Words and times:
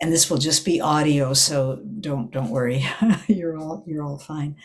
and 0.00 0.12
this 0.12 0.30
will 0.30 0.38
just 0.38 0.64
be 0.64 0.80
audio, 0.80 1.34
so 1.34 1.82
don't 2.00 2.30
don't 2.30 2.50
worry. 2.50 2.84
you're 3.26 3.56
all 3.56 3.84
you're 3.86 4.04
all 4.04 4.18
fine. 4.18 4.56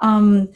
Um, 0.00 0.48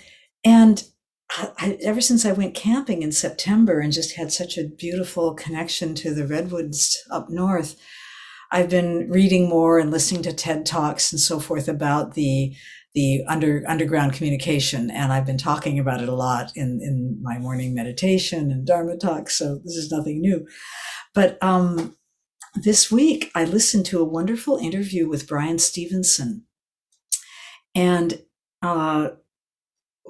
and 0.45 0.85
I, 1.31 1.79
ever 1.83 2.01
since 2.01 2.25
I 2.25 2.33
went 2.33 2.55
camping 2.55 3.03
in 3.03 3.13
September 3.13 3.81
and 3.81 3.93
just 3.93 4.17
had 4.17 4.33
such 4.33 4.57
a 4.57 4.69
beautiful 4.69 5.35
connection 5.35 5.95
to 5.97 6.15
the 6.15 6.27
redwoods 6.27 6.97
up 7.11 7.29
north, 7.29 7.77
I've 8.53 8.71
been 8.71 9.11
reading 9.11 9.49
more 9.49 9.79
and 9.79 9.91
listening 9.91 10.23
to 10.23 10.33
TED 10.33 10.65
talks 10.65 11.13
and 11.13 11.21
so 11.21 11.41
forth 11.41 11.69
about 11.69 12.15
the 12.15 12.55
the 12.95 13.23
under 13.29 13.63
underground 13.69 14.15
communication, 14.15 14.91
and 14.91 15.13
I've 15.13 15.27
been 15.27 15.37
talking 15.37 15.79
about 15.79 16.01
it 16.01 16.09
a 16.09 16.15
lot 16.15 16.53
in 16.55 16.81
in 16.83 17.19
my 17.23 17.39
morning 17.39 17.75
meditation 17.75 18.51
and 18.51 18.67
Dharma 18.67 18.97
talks. 18.97 19.37
So 19.37 19.61
this 19.65 19.75
is 19.75 19.93
nothing 19.93 20.21
new, 20.21 20.47
but 21.15 21.43
um, 21.43 21.97
this 22.57 22.91
week 22.91 23.31
I 23.35 23.45
listened 23.45 23.87
to 23.87 24.01
a 24.01 24.05
wonderful 24.05 24.57
interview 24.57 25.09
with 25.09 25.29
Bryan 25.29 25.59
Stevenson, 25.59 26.45
and 27.75 28.23
uh, 28.63 29.11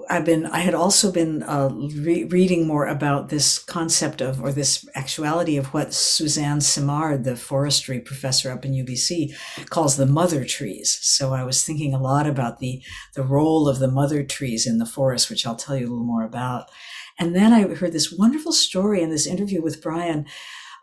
I've 0.09 0.25
been, 0.25 0.47
I 0.47 0.59
had 0.59 0.75
also 0.75 1.11
been 1.11 1.43
uh, 1.43 1.70
re- 1.73 2.25
reading 2.25 2.67
more 2.67 2.87
about 2.87 3.29
this 3.29 3.59
concept 3.59 4.20
of, 4.20 4.41
or 4.41 4.53
this 4.53 4.87
actuality 4.95 5.56
of 5.56 5.73
what 5.73 5.95
Suzanne 5.95 6.61
Simard, 6.61 7.25
the 7.25 7.34
forestry 7.34 8.01
professor 8.01 8.53
up 8.53 8.65
in 8.65 8.73
UBC, 8.73 9.34
calls 9.70 9.97
the 9.97 10.06
mother 10.06 10.45
trees. 10.45 10.98
So 11.03 11.33
I 11.33 11.45
was 11.45 11.65
thinking 11.65 11.95
a 11.95 12.03
lot 12.03 12.27
about 12.27 12.59
the, 12.59 12.83
the 13.15 13.25
role 13.25 13.69
of 13.69 13.78
the 13.78 13.91
mother 13.91 14.23
trees 14.23 14.67
in 14.67 14.78
the 14.78 14.87
forest, 14.87 15.31
which 15.31 15.47
I'll 15.47 15.56
tell 15.56 15.77
you 15.77 15.87
a 15.87 15.91
little 15.91 16.05
more 16.05 16.25
about. 16.25 16.70
And 17.19 17.34
then 17.34 17.53
I 17.53 17.62
heard 17.62 17.92
this 17.92 18.12
wonderful 18.12 18.53
story 18.53 19.03
in 19.03 19.11
this 19.11 19.27
interview 19.27 19.62
with 19.62 19.83
Bryan 19.83 20.27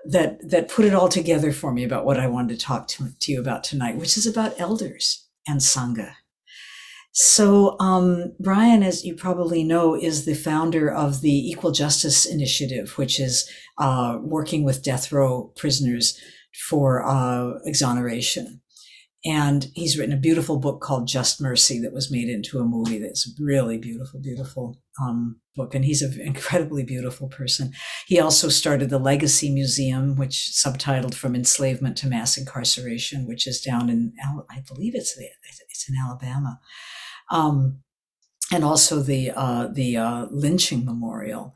that, 0.06 0.50
that 0.50 0.70
put 0.70 0.86
it 0.86 0.94
all 0.94 1.10
together 1.10 1.52
for 1.52 1.72
me 1.72 1.84
about 1.84 2.06
what 2.06 2.20
I 2.20 2.28
wanted 2.28 2.60
to 2.60 2.66
talk 2.66 2.88
to, 2.90 3.10
to 3.20 3.32
you 3.32 3.40
about 3.40 3.64
tonight, 3.64 3.98
which 3.98 4.18
is 4.18 4.26
about 4.26 4.60
elders 4.60 5.28
and 5.48 5.60
Sangha. 5.60 6.14
So, 7.16 7.80
um, 7.80 8.34
Bryan, 8.40 8.82
as 8.82 9.06
you 9.06 9.16
probably 9.16 9.64
know, 9.64 9.96
is 9.96 10.26
the 10.26 10.34
founder 10.34 10.92
of 10.92 11.22
the 11.22 11.50
Equal 11.52 11.72
Justice 11.72 12.26
Initiative, 12.26 12.98
which 12.98 13.20
is 13.20 13.48
uh, 13.78 14.18
working 14.20 14.64
with 14.64 14.84
death 14.84 15.12
row 15.12 15.54
prisoners 15.56 16.20
for 16.68 17.08
uh, 17.08 17.60
exoneration. 17.66 18.62
And 19.24 19.68
he's 19.76 19.98
written 19.98 20.16
a 20.16 20.20
beautiful 20.20 20.58
book 20.58 20.82
called 20.82 21.08
Just 21.08 21.40
Mercy 21.40 21.80
that 21.82 21.94
was 21.94 22.12
made 22.12 22.30
into 22.30 22.60
a 22.60 22.66
movie 22.66 22.98
that's 22.98 23.32
really 23.40 23.78
beautiful, 23.78 24.20
beautiful 24.20 24.82
um, 25.02 25.40
book. 25.56 25.74
And 25.74 25.86
he's 25.86 26.02
an 26.02 26.20
incredibly 26.26 26.84
beautiful 26.84 27.28
person. 27.28 27.72
He 28.08 28.20
also 28.20 28.50
started 28.50 28.90
the 28.90 29.00
Legacy 29.00 29.50
Museum, 29.50 30.16
which 30.16 30.52
subtitled 30.54 31.14
From 31.14 31.36
Enslavement 31.36 31.98
to 31.98 32.08
Mass 32.08 32.38
Incarceration, 32.38 33.28
which 33.28 33.48
is 33.48 33.62
down 33.62 33.90
in, 33.90 34.14
I 34.50 34.64
believe 34.68 34.96
it's, 34.96 35.18
it's 35.18 35.90
in 35.90 35.96
Alabama 35.96 36.60
um, 37.34 37.80
and 38.52 38.64
also 38.64 39.02
the 39.02 39.32
uh, 39.32 39.68
the 39.74 39.98
uh, 39.98 40.28
lynching 40.32 40.86
memorial. 40.86 41.56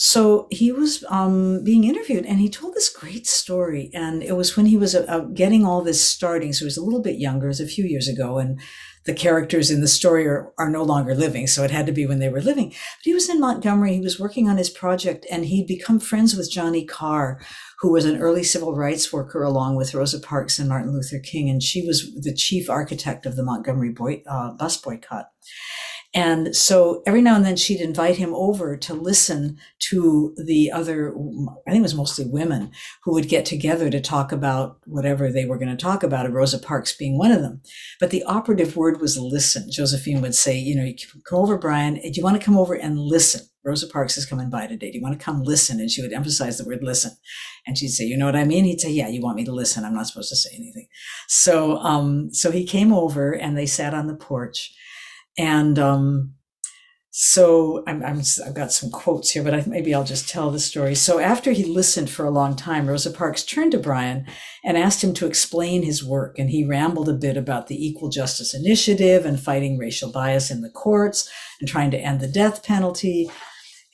So 0.00 0.46
he 0.50 0.70
was 0.70 1.04
um, 1.08 1.64
being 1.64 1.82
interviewed, 1.84 2.24
and 2.24 2.38
he 2.38 2.48
told 2.48 2.74
this 2.74 2.88
great 2.88 3.26
story. 3.26 3.90
And 3.92 4.22
it 4.22 4.36
was 4.36 4.56
when 4.56 4.66
he 4.66 4.76
was 4.76 4.94
uh, 4.94 5.26
getting 5.34 5.64
all 5.64 5.82
this 5.82 6.04
starting. 6.04 6.52
So 6.52 6.60
he 6.60 6.66
was 6.66 6.76
a 6.76 6.84
little 6.84 7.02
bit 7.02 7.18
younger, 7.18 7.46
it 7.46 7.48
was 7.48 7.60
a 7.60 7.66
few 7.66 7.84
years 7.84 8.06
ago, 8.06 8.38
and 8.38 8.60
the 9.08 9.14
characters 9.14 9.70
in 9.70 9.80
the 9.80 9.88
story 9.88 10.26
are, 10.26 10.52
are 10.58 10.68
no 10.68 10.82
longer 10.82 11.14
living. 11.14 11.46
So 11.46 11.64
it 11.64 11.70
had 11.70 11.86
to 11.86 11.92
be 11.92 12.06
when 12.06 12.18
they 12.18 12.28
were 12.28 12.42
living. 12.42 12.68
But 12.68 13.04
he 13.04 13.14
was 13.14 13.30
in 13.30 13.40
Montgomery. 13.40 13.94
He 13.94 14.02
was 14.02 14.20
working 14.20 14.50
on 14.50 14.58
his 14.58 14.68
project, 14.68 15.24
and 15.30 15.46
he'd 15.46 15.66
become 15.66 15.98
friends 15.98 16.36
with 16.36 16.50
Johnnie 16.50 16.84
Carr, 16.84 17.40
who 17.80 17.90
was 17.90 18.04
an 18.04 18.18
early 18.18 18.44
civil 18.44 18.76
rights 18.76 19.10
worker 19.10 19.42
along 19.42 19.76
with 19.76 19.94
Rosa 19.94 20.20
Parks 20.20 20.58
and 20.58 20.68
Martin 20.68 20.92
Luther 20.92 21.20
King. 21.20 21.48
And 21.48 21.62
she 21.62 21.86
was 21.86 22.14
the 22.16 22.34
chief 22.34 22.68
architect 22.68 23.24
of 23.24 23.34
the 23.34 23.42
Montgomery 23.42 23.92
boy, 23.92 24.22
uh, 24.28 24.50
bus 24.52 24.76
boycott. 24.76 25.30
And 26.18 26.56
so 26.56 27.00
every 27.06 27.22
now 27.22 27.36
and 27.36 27.44
then 27.44 27.54
she'd 27.54 27.80
invite 27.80 28.16
him 28.16 28.34
over 28.34 28.76
to 28.76 28.92
listen 28.92 29.56
to 29.90 30.34
the 30.36 30.72
other, 30.72 31.14
I 31.64 31.70
think 31.70 31.78
it 31.78 31.82
was 31.82 31.94
mostly 31.94 32.24
women 32.26 32.72
who 33.04 33.12
would 33.12 33.28
get 33.28 33.44
together 33.44 33.88
to 33.88 34.00
talk 34.00 34.32
about 34.32 34.78
whatever 34.84 35.30
they 35.30 35.44
were 35.44 35.58
going 35.58 35.70
to 35.70 35.80
talk 35.80 36.02
about, 36.02 36.26
and 36.26 36.34
Rosa 36.34 36.58
Parks 36.58 36.92
being 36.92 37.16
one 37.16 37.30
of 37.30 37.40
them. 37.40 37.62
But 38.00 38.10
the 38.10 38.24
operative 38.24 38.76
word 38.76 39.00
was 39.00 39.16
listen. 39.16 39.70
Josephine 39.70 40.20
would 40.20 40.34
say, 40.34 40.58
you 40.58 40.74
know, 40.74 40.82
you 40.82 40.96
come 41.24 41.38
over, 41.38 41.56
Bryan, 41.56 41.94
do 41.94 42.10
you 42.12 42.24
want 42.24 42.36
to 42.36 42.44
come 42.44 42.58
over 42.58 42.74
and 42.74 42.98
listen? 42.98 43.42
Rosa 43.64 43.86
Parks 43.86 44.18
is 44.18 44.26
coming 44.26 44.50
by 44.50 44.66
today. 44.66 44.90
Do 44.90 44.98
you 44.98 45.04
want 45.04 45.16
to 45.16 45.24
come 45.24 45.44
listen? 45.44 45.78
And 45.78 45.88
she 45.88 46.02
would 46.02 46.12
emphasize 46.12 46.58
the 46.58 46.64
word 46.64 46.82
listen. 46.82 47.12
And 47.64 47.78
she'd 47.78 47.90
say, 47.90 48.04
you 48.04 48.16
know 48.16 48.26
what 48.26 48.34
I 48.34 48.44
mean? 48.44 48.64
He'd 48.64 48.80
say, 48.80 48.90
yeah, 48.90 49.06
you 49.06 49.20
want 49.20 49.36
me 49.36 49.44
to 49.44 49.52
listen. 49.52 49.84
I'm 49.84 49.94
not 49.94 50.08
supposed 50.08 50.30
to 50.30 50.36
say 50.36 50.50
anything. 50.56 50.88
So, 51.28 51.76
um, 51.76 52.32
so 52.32 52.50
he 52.50 52.64
came 52.64 52.92
over 52.92 53.30
and 53.30 53.56
they 53.56 53.66
sat 53.66 53.94
on 53.94 54.08
the 54.08 54.16
porch 54.16 54.74
and 55.38 55.78
um, 55.78 56.34
so 57.20 57.82
I'm, 57.86 58.02
i 58.04 58.08
have 58.44 58.54
got 58.54 58.70
some 58.70 58.90
quotes 58.90 59.30
here, 59.30 59.42
but 59.42 59.52
I, 59.52 59.64
maybe 59.66 59.92
I'll 59.94 60.04
just 60.04 60.28
tell 60.28 60.50
the 60.50 60.60
story. 60.60 60.94
So 60.94 61.18
after 61.18 61.50
he 61.50 61.64
listened 61.64 62.10
for 62.10 62.24
a 62.24 62.30
long 62.30 62.54
time, 62.54 62.86
Rosa 62.86 63.10
Parks 63.10 63.42
turned 63.42 63.72
to 63.72 63.78
Bryan 63.78 64.26
and 64.64 64.76
asked 64.76 65.02
him 65.02 65.14
to 65.14 65.26
explain 65.26 65.82
his 65.82 66.04
work. 66.04 66.38
And 66.38 66.50
he 66.50 66.64
rambled 66.64 67.08
a 67.08 67.14
bit 67.14 67.36
about 67.36 67.66
the 67.66 67.86
Equal 67.86 68.08
Justice 68.08 68.54
Initiative 68.54 69.26
and 69.26 69.40
fighting 69.40 69.78
racial 69.78 70.12
bias 70.12 70.50
in 70.50 70.60
the 70.60 70.70
courts 70.70 71.28
and 71.60 71.68
trying 71.68 71.90
to 71.90 71.98
end 71.98 72.20
the 72.20 72.28
death 72.28 72.62
penalty. 72.62 73.30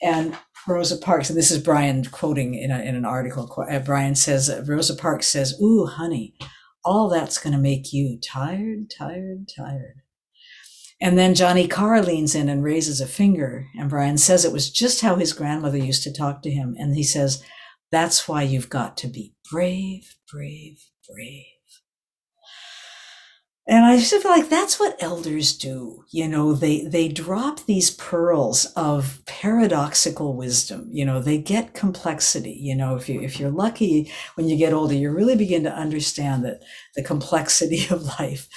And 0.03 0.37
Rosa 0.67 0.97
Parks, 0.97 1.29
and 1.29 1.37
this 1.37 1.49
is 1.51 1.63
Bryan 1.63 2.05
quoting 2.05 2.53
in, 2.53 2.69
a, 2.69 2.79
in 2.79 2.95
an 2.95 3.05
article, 3.05 3.51
uh, 3.67 3.79
Bryan 3.79 4.13
says, 4.13 4.51
Rosa 4.67 4.95
Parks 4.95 5.25
says, 5.25 5.59
Ooh, 5.61 5.87
honey, 5.87 6.35
all 6.83 7.09
that's 7.09 7.39
going 7.39 7.53
to 7.53 7.59
make 7.59 7.91
you 7.91 8.19
tired, 8.19 8.91
tired, 8.95 9.49
tired. 9.57 10.01
And 11.01 11.17
then 11.17 11.35
Johnnie 11.35 11.67
Carr 11.67 12.01
leans 12.01 12.35
in 12.35 12.47
and 12.47 12.63
raises 12.63 13.01
a 13.01 13.05
finger. 13.05 13.67
And 13.77 13.89
Bryan 13.89 14.17
says 14.17 14.45
it 14.45 14.53
was 14.53 14.69
just 14.69 15.01
how 15.01 15.15
his 15.15 15.33
grandmother 15.33 15.77
used 15.77 16.03
to 16.03 16.13
talk 16.13 16.41
to 16.43 16.51
him. 16.51 16.75
And 16.77 16.95
he 16.95 17.03
says, 17.03 17.43
That's 17.91 18.27
why 18.27 18.43
you've 18.43 18.69
got 18.69 18.97
to 18.97 19.07
be 19.07 19.33
brave, 19.51 20.15
brave, 20.31 20.79
brave. 21.07 21.54
And 23.67 23.83
I 23.83 23.97
just 23.97 24.11
feel 24.11 24.29
like 24.29 24.47
that's 24.47 24.79
what 24.79 25.01
elders 25.01 25.57
do. 25.57 26.05
You 26.11 26.27
know, 26.27 26.53
they, 26.53 26.85
they 26.85 27.07
drop 27.07 27.61
these 27.61 27.89
pearls 27.89 28.65
of 28.75 29.23
paradoxical 29.25 30.35
wisdom. 30.35 30.87
You 30.91 31.03
know, 31.03 31.19
they 31.19 31.39
get 31.39 31.73
complexity. 31.73 32.51
You 32.61 32.75
know, 32.75 32.95
if 32.95 33.09
you, 33.09 33.21
if 33.21 33.39
you're 33.39 33.49
lucky 33.49 34.11
when 34.35 34.47
you 34.47 34.55
get 34.55 34.71
older, 34.71 34.93
you 34.93 35.09
really 35.09 35.35
begin 35.35 35.63
to 35.63 35.73
understand 35.73 36.45
that 36.45 36.61
the 36.95 37.01
complexity 37.01 37.87
of 37.89 38.19
life 38.19 38.47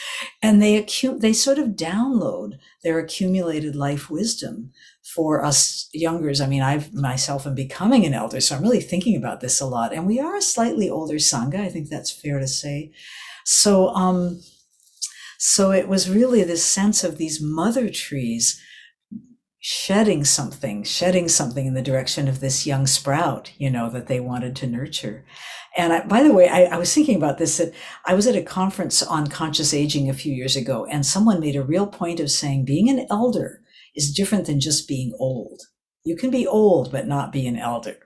and 0.43 0.61
they 0.61 0.77
acute, 0.77 1.23
they 1.23 1.33
sort 1.33 1.59
of 1.59 1.69
download 1.69 2.59
their 2.83 2.99
accumulated 2.99 3.75
life 3.75 4.11
wisdom 4.11 4.73
for 5.03 5.43
us 5.43 5.89
youngers. 5.95 6.39
I 6.39 6.47
mean, 6.47 6.61
I've 6.61 6.93
myself 6.93 7.47
am 7.47 7.55
becoming 7.55 8.05
an 8.05 8.13
elder, 8.13 8.43
so 8.43 8.57
I'm 8.57 8.63
really 8.63 8.83
thinking 8.83 9.17
about 9.17 9.41
this 9.41 9.59
a 9.59 9.67
lot. 9.67 9.95
And 9.95 10.07
we 10.07 10.21
are 10.21 10.37
a 10.37 10.43
slightly 10.43 10.91
older 10.91 11.15
Sangha. 11.15 11.61
I 11.61 11.71
think 11.71 11.89
that's 11.89 12.11
fair 12.11 12.39
to 12.39 12.47
say. 12.47 12.93
So, 13.47 13.89
um, 13.95 14.43
so 15.39 15.71
it 15.71 15.89
was 15.89 16.11
really 16.11 16.43
this 16.43 16.65
sense 16.65 17.05
of 17.05 17.17
these 17.17 17.41
mother 17.41 17.89
trees 17.89 18.61
shedding 19.61 20.25
something, 20.25 20.83
shedding 20.83 21.29
something 21.29 21.67
in 21.67 21.75
the 21.75 21.83
direction 21.83 22.29
of 22.29 22.41
this 22.41 22.67
young 22.67 22.87
sprout, 22.87 23.53
you 23.59 23.71
know, 23.71 23.89
that 23.91 24.07
they 24.07 24.21
wanted 24.21 24.57
to 24.57 24.67
nurture. 24.67 25.25
And 25.77 25.93
I, 25.93 26.07
by 26.07 26.23
the 26.23 26.33
way, 26.33 26.49
I, 26.49 26.65
I, 26.65 26.77
was 26.77 26.93
thinking 26.93 27.17
about 27.17 27.39
this 27.39 27.57
that 27.59 27.73
I 28.05 28.15
was 28.15 28.27
at 28.27 28.37
a 28.37 28.43
conference 28.43 29.03
on 29.03 29.29
conscious 29.29 29.73
aging 29.73 30.09
a 30.09 30.15
few 30.15 30.33
years 30.33 30.57
ago, 30.57 30.87
and 30.87 31.05
someone 31.05 31.41
made 31.41 31.57
a 31.57 31.63
real 31.63 31.87
point 31.87 32.19
of 32.19 32.31
saying 32.31 32.65
being 32.65 32.89
an 32.89 33.07
elder 33.11 33.63
is 33.95 34.13
different 34.13 34.47
than 34.47 34.61
just 34.61 34.89
being 34.89 35.13
old. 35.19 35.61
You 36.05 36.17
can 36.17 36.31
be 36.31 36.47
old, 36.47 36.91
but 36.91 37.07
not 37.07 37.33
be 37.33 37.47
an 37.47 37.59
elder. 37.59 37.97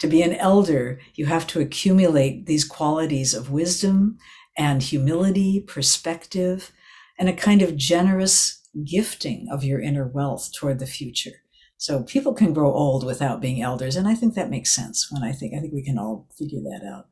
To 0.00 0.06
be 0.06 0.22
an 0.22 0.34
elder, 0.34 1.00
you 1.14 1.26
have 1.26 1.46
to 1.48 1.60
accumulate 1.60 2.46
these 2.46 2.64
qualities 2.64 3.34
of 3.34 3.50
wisdom 3.50 4.18
and 4.58 4.82
humility, 4.82 5.60
perspective, 5.60 6.72
and 7.18 7.28
a 7.28 7.32
kind 7.32 7.62
of 7.62 7.76
generous 7.76 8.68
gifting 8.84 9.46
of 9.50 9.64
your 9.64 9.80
inner 9.80 10.06
wealth 10.06 10.50
toward 10.52 10.80
the 10.80 10.86
future. 10.86 11.42
So 11.78 12.02
people 12.02 12.34
can 12.34 12.52
grow 12.52 12.72
old 12.72 13.06
without 13.06 13.40
being 13.40 13.62
elders. 13.62 13.94
And 13.94 14.08
I 14.08 14.14
think 14.14 14.34
that 14.34 14.50
makes 14.50 14.74
sense 14.74 15.10
when 15.10 15.22
I 15.22 15.32
think, 15.32 15.54
I 15.54 15.60
think 15.60 15.72
we 15.72 15.84
can 15.84 15.96
all 15.96 16.26
figure 16.36 16.60
that 16.60 16.84
out. 16.84 17.06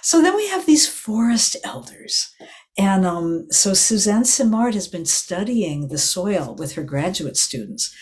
So 0.00 0.20
then 0.20 0.34
we 0.34 0.48
have 0.48 0.66
these 0.66 0.88
forest 0.88 1.56
elders. 1.62 2.34
And 2.78 3.04
um, 3.04 3.46
so 3.50 3.74
Suzanne 3.74 4.24
Simard 4.24 4.74
has 4.74 4.88
been 4.88 5.04
studying 5.04 5.88
the 5.88 5.98
soil 5.98 6.56
with 6.58 6.72
her 6.72 6.82
graduate 6.82 7.36
students 7.36 7.94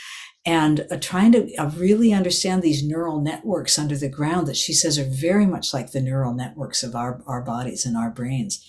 and 0.46 0.86
uh, 0.90 0.96
trying 0.96 1.32
to 1.32 1.54
uh, 1.56 1.70
really 1.76 2.12
understand 2.12 2.62
these 2.62 2.82
neural 2.82 3.20
networks 3.20 3.78
under 3.78 3.96
the 3.96 4.08
ground 4.08 4.46
that 4.46 4.56
she 4.56 4.72
says 4.72 4.98
are 4.98 5.04
very 5.04 5.46
much 5.46 5.74
like 5.74 5.92
the 5.92 6.00
neural 6.00 6.32
networks 6.32 6.82
of 6.82 6.94
our, 6.94 7.22
our 7.26 7.42
bodies 7.42 7.84
and 7.84 7.96
our 7.96 8.10
brains. 8.10 8.64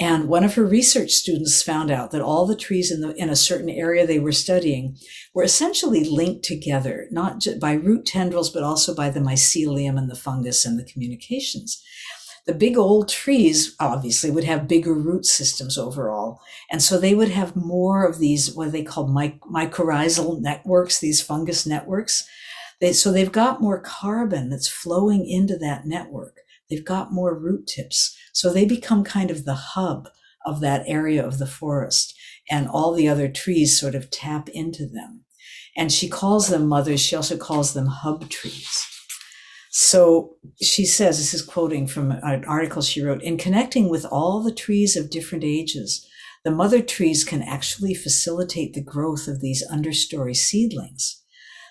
And 0.00 0.28
one 0.28 0.44
of 0.44 0.54
her 0.54 0.64
research 0.64 1.10
students 1.10 1.60
found 1.60 1.90
out 1.90 2.12
that 2.12 2.22
all 2.22 2.46
the 2.46 2.54
trees 2.54 2.92
in 2.92 3.00
the 3.00 3.16
in 3.16 3.28
a 3.28 3.34
certain 3.34 3.68
area 3.68 4.06
they 4.06 4.20
were 4.20 4.30
studying 4.30 4.96
were 5.34 5.42
essentially 5.42 6.04
linked 6.04 6.44
together, 6.44 7.08
not 7.10 7.40
just 7.40 7.58
by 7.58 7.72
root 7.72 8.06
tendrils, 8.06 8.50
but 8.50 8.62
also 8.62 8.94
by 8.94 9.10
the 9.10 9.18
mycelium 9.18 9.98
and 9.98 10.08
the 10.08 10.14
fungus 10.14 10.64
and 10.64 10.78
the 10.78 10.84
communications. 10.84 11.82
The 12.48 12.54
big 12.54 12.78
old 12.78 13.10
trees 13.10 13.76
obviously 13.78 14.30
would 14.30 14.44
have 14.44 14.66
bigger 14.66 14.94
root 14.94 15.26
systems 15.26 15.76
overall. 15.76 16.40
And 16.72 16.82
so 16.82 16.98
they 16.98 17.14
would 17.14 17.28
have 17.28 17.54
more 17.54 18.06
of 18.06 18.18
these, 18.18 18.54
what 18.54 18.72
they 18.72 18.82
call 18.82 19.06
my, 19.06 19.38
mycorrhizal 19.52 20.40
networks, 20.40 20.98
these 20.98 21.20
fungus 21.20 21.66
networks. 21.66 22.26
They, 22.80 22.94
so 22.94 23.12
they've 23.12 23.30
got 23.30 23.60
more 23.60 23.82
carbon 23.82 24.48
that's 24.48 24.66
flowing 24.66 25.28
into 25.28 25.58
that 25.58 25.84
network. 25.84 26.38
They've 26.70 26.82
got 26.82 27.12
more 27.12 27.38
root 27.38 27.66
tips. 27.66 28.16
So 28.32 28.50
they 28.50 28.64
become 28.64 29.04
kind 29.04 29.30
of 29.30 29.44
the 29.44 29.54
hub 29.54 30.08
of 30.46 30.60
that 30.60 30.84
area 30.86 31.22
of 31.22 31.36
the 31.36 31.46
forest. 31.46 32.18
And 32.50 32.66
all 32.66 32.94
the 32.94 33.08
other 33.08 33.28
trees 33.28 33.78
sort 33.78 33.94
of 33.94 34.10
tap 34.10 34.48
into 34.48 34.86
them. 34.86 35.24
And 35.76 35.92
she 35.92 36.08
calls 36.08 36.48
them 36.48 36.66
mothers. 36.66 37.00
She 37.00 37.14
also 37.14 37.36
calls 37.36 37.74
them 37.74 37.88
hub 37.88 38.30
trees. 38.30 38.97
So 39.70 40.36
she 40.60 40.86
says, 40.86 41.18
this 41.18 41.34
is 41.34 41.42
quoting 41.42 41.86
from 41.86 42.10
an 42.10 42.44
article 42.44 42.82
she 42.82 43.02
wrote 43.02 43.22
In 43.22 43.36
connecting 43.36 43.88
with 43.88 44.06
all 44.06 44.42
the 44.42 44.54
trees 44.54 44.96
of 44.96 45.10
different 45.10 45.44
ages, 45.44 46.06
the 46.44 46.50
mother 46.50 46.80
trees 46.80 47.24
can 47.24 47.42
actually 47.42 47.94
facilitate 47.94 48.72
the 48.72 48.82
growth 48.82 49.28
of 49.28 49.40
these 49.40 49.66
understory 49.70 50.36
seedlings. 50.36 51.22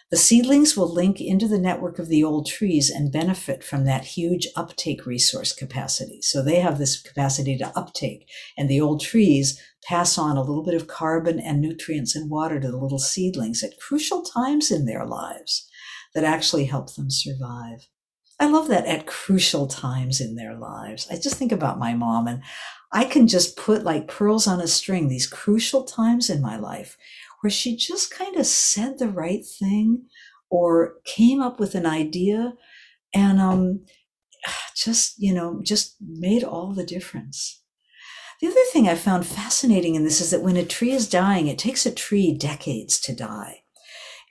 The 0.10 0.18
seedlings 0.18 0.78
will 0.78 0.94
link 0.94 1.20
into 1.20 1.50
the 1.50 1.60
network 1.60 2.00
of 2.00 2.08
the 2.08 2.24
old 2.24 2.46
trees 2.46 2.90
and 2.90 3.12
benefit 3.12 3.62
from 3.62 3.84
that 3.86 4.06
huge 4.06 4.48
uptake 4.56 5.06
resource 5.06 5.52
capacity. 5.52 6.22
So 6.22 6.42
they 6.42 6.62
have 6.62 6.78
this 6.78 7.02
capacity 7.02 7.58
to 7.58 7.78
uptake, 7.78 8.30
and 8.58 8.70
the 8.70 8.80
old 8.80 9.02
trees 9.02 9.60
pass 9.84 10.18
on 10.18 10.38
a 10.38 10.42
little 10.42 10.64
bit 10.64 10.76
of 10.76 10.88
carbon 10.88 11.40
and 11.40 11.60
nutrients 11.60 12.16
and 12.16 12.30
water 12.30 12.58
to 12.58 12.72
the 12.72 12.78
little 12.78 13.00
seedlings 13.00 13.64
at 13.64 13.80
crucial 13.80 14.22
times 14.22 14.72
in 14.72 14.86
their 14.86 15.06
lives 15.06 15.68
that 16.14 16.24
actually 16.24 16.66
help 16.66 16.94
them 16.96 17.10
survive. 17.10 17.88
I 18.40 18.48
love 18.48 18.68
that 18.68 18.86
at 18.86 19.08
crucial 19.08 19.68
times 19.68 20.22
in 20.22 20.36
their 20.36 20.56
lives. 20.56 21.08
I 21.10 21.16
just 21.16 21.36
think 21.36 21.52
about 21.52 21.80
my 21.80 21.94
mom 21.94 22.28
and 22.28 22.44
I 22.92 23.06
can 23.06 23.28
just 23.28 23.58
put 23.58 23.84
like 23.84 24.08
pearls 24.08 24.48
on 24.48 24.62
a 24.62 24.68
string, 24.68 25.08
these 25.08 25.28
crucial 25.28 25.84
times 25.84 26.30
in 26.30 26.42
my 26.42 26.58
life 26.58 26.98
where 27.42 27.52
she 27.52 27.76
just 27.76 28.12
kind 28.12 28.36
of 28.36 28.46
said 28.46 28.98
the 28.98 29.10
right 29.10 29.44
thing 29.46 30.06
or 30.50 30.96
came 31.06 31.42
up 31.42 31.60
with 31.60 31.76
an 31.76 31.86
idea 31.86 32.54
and 33.14 33.40
um, 33.40 33.86
just, 34.76 35.16
you 35.18 35.34
know, 35.34 35.60
just 35.64 35.96
made 36.00 36.44
all 36.44 36.74
the 36.74 36.86
difference. 36.86 37.62
The 38.40 38.48
other 38.48 38.64
thing 38.72 38.88
I 38.88 38.96
found 38.96 39.26
fascinating 39.26 39.96
in 39.96 40.04
this 40.04 40.22
is 40.22 40.30
that 40.30 40.44
when 40.44 40.58
a 40.58 40.66
tree 40.66 40.92
is 40.92 41.10
dying, 41.10 41.48
it 41.48 41.58
takes 41.58 41.86
a 41.86 41.94
tree 41.94 42.38
decades 42.38 43.00
to 43.02 43.16
die. 43.16 43.64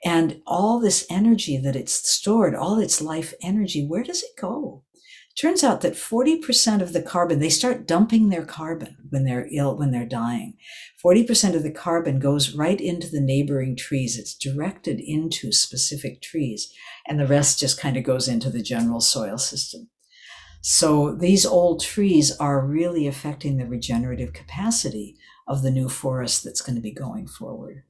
And 0.03 0.41
all 0.45 0.79
this 0.79 1.05
energy 1.09 1.57
that 1.57 1.75
it's 1.75 2.09
stored, 2.09 2.55
all 2.55 2.79
its 2.79 3.01
life 3.01 3.33
energy, 3.41 3.85
where 3.85 4.03
does 4.03 4.23
it 4.23 4.39
go? 4.39 4.83
Turns 5.39 5.63
out 5.63 5.81
that 5.81 5.93
40% 5.93 6.81
of 6.81 6.93
the 6.93 7.01
carbon, 7.01 7.39
they 7.39 7.49
start 7.49 7.85
dumping 7.85 8.29
their 8.29 8.45
carbon 8.45 8.97
when 9.09 9.23
they're 9.23 9.47
ill, 9.51 9.77
when 9.77 9.91
they're 9.91 10.05
dying. 10.05 10.55
40% 11.03 11.55
of 11.55 11.61
the 11.61 11.71
carbon 11.71 12.19
goes 12.19 12.55
right 12.55 12.81
into 12.81 13.07
the 13.07 13.21
neighboring 13.21 13.75
trees. 13.75 14.17
It's 14.17 14.33
directed 14.33 14.99
into 14.99 15.51
specific 15.51 16.23
trees, 16.23 16.73
and 17.07 17.19
the 17.19 17.27
rest 17.27 17.59
just 17.59 17.79
kind 17.79 17.97
of 17.97 18.03
goes 18.03 18.27
into 18.27 18.49
the 18.49 18.63
general 18.63 18.99
soil 18.99 19.37
system. 19.37 19.89
So 20.61 21.13
these 21.13 21.45
old 21.45 21.83
trees 21.83 22.35
are 22.37 22.65
really 22.65 23.05
affecting 23.05 23.57
the 23.57 23.67
regenerative 23.67 24.33
capacity 24.33 25.17
of 25.47 25.61
the 25.61 25.71
new 25.71 25.87
forest 25.87 26.43
that's 26.43 26.61
going 26.61 26.77
to 26.77 26.81
be 26.81 26.91
going 26.91 27.27
forward. 27.27 27.83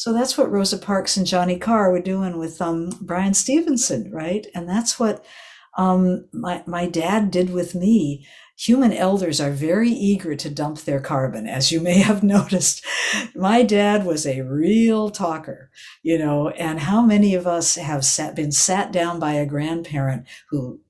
So 0.00 0.14
that's 0.14 0.38
what 0.38 0.50
Rosa 0.50 0.78
Parks 0.78 1.18
and 1.18 1.26
Johnnie 1.26 1.58
Carr 1.58 1.92
were 1.92 2.00
doing 2.00 2.38
with 2.38 2.62
um, 2.62 2.88
Bryan 3.02 3.34
Stevenson, 3.34 4.10
right? 4.10 4.46
And 4.54 4.66
that's 4.66 4.98
what 4.98 5.22
um, 5.76 6.26
my, 6.32 6.62
my 6.66 6.86
dad 6.86 7.30
did 7.30 7.50
with 7.50 7.74
me. 7.74 8.26
Human 8.56 8.94
elders 8.94 9.42
are 9.42 9.50
very 9.50 9.90
eager 9.90 10.34
to 10.34 10.48
dump 10.48 10.78
their 10.78 11.00
carbon, 11.00 11.46
as 11.46 11.70
you 11.70 11.82
may 11.82 11.98
have 11.98 12.22
noticed. 12.22 12.82
My 13.34 13.62
dad 13.62 14.06
was 14.06 14.24
a 14.24 14.40
real 14.40 15.10
talker, 15.10 15.70
you 16.02 16.16
know, 16.16 16.48
and 16.48 16.80
how 16.80 17.02
many 17.02 17.34
of 17.34 17.46
us 17.46 17.74
have 17.74 18.02
sat, 18.02 18.34
been 18.34 18.52
sat 18.52 18.92
down 18.92 19.20
by 19.20 19.34
a 19.34 19.44
grandparent 19.44 20.26
who 20.48 20.80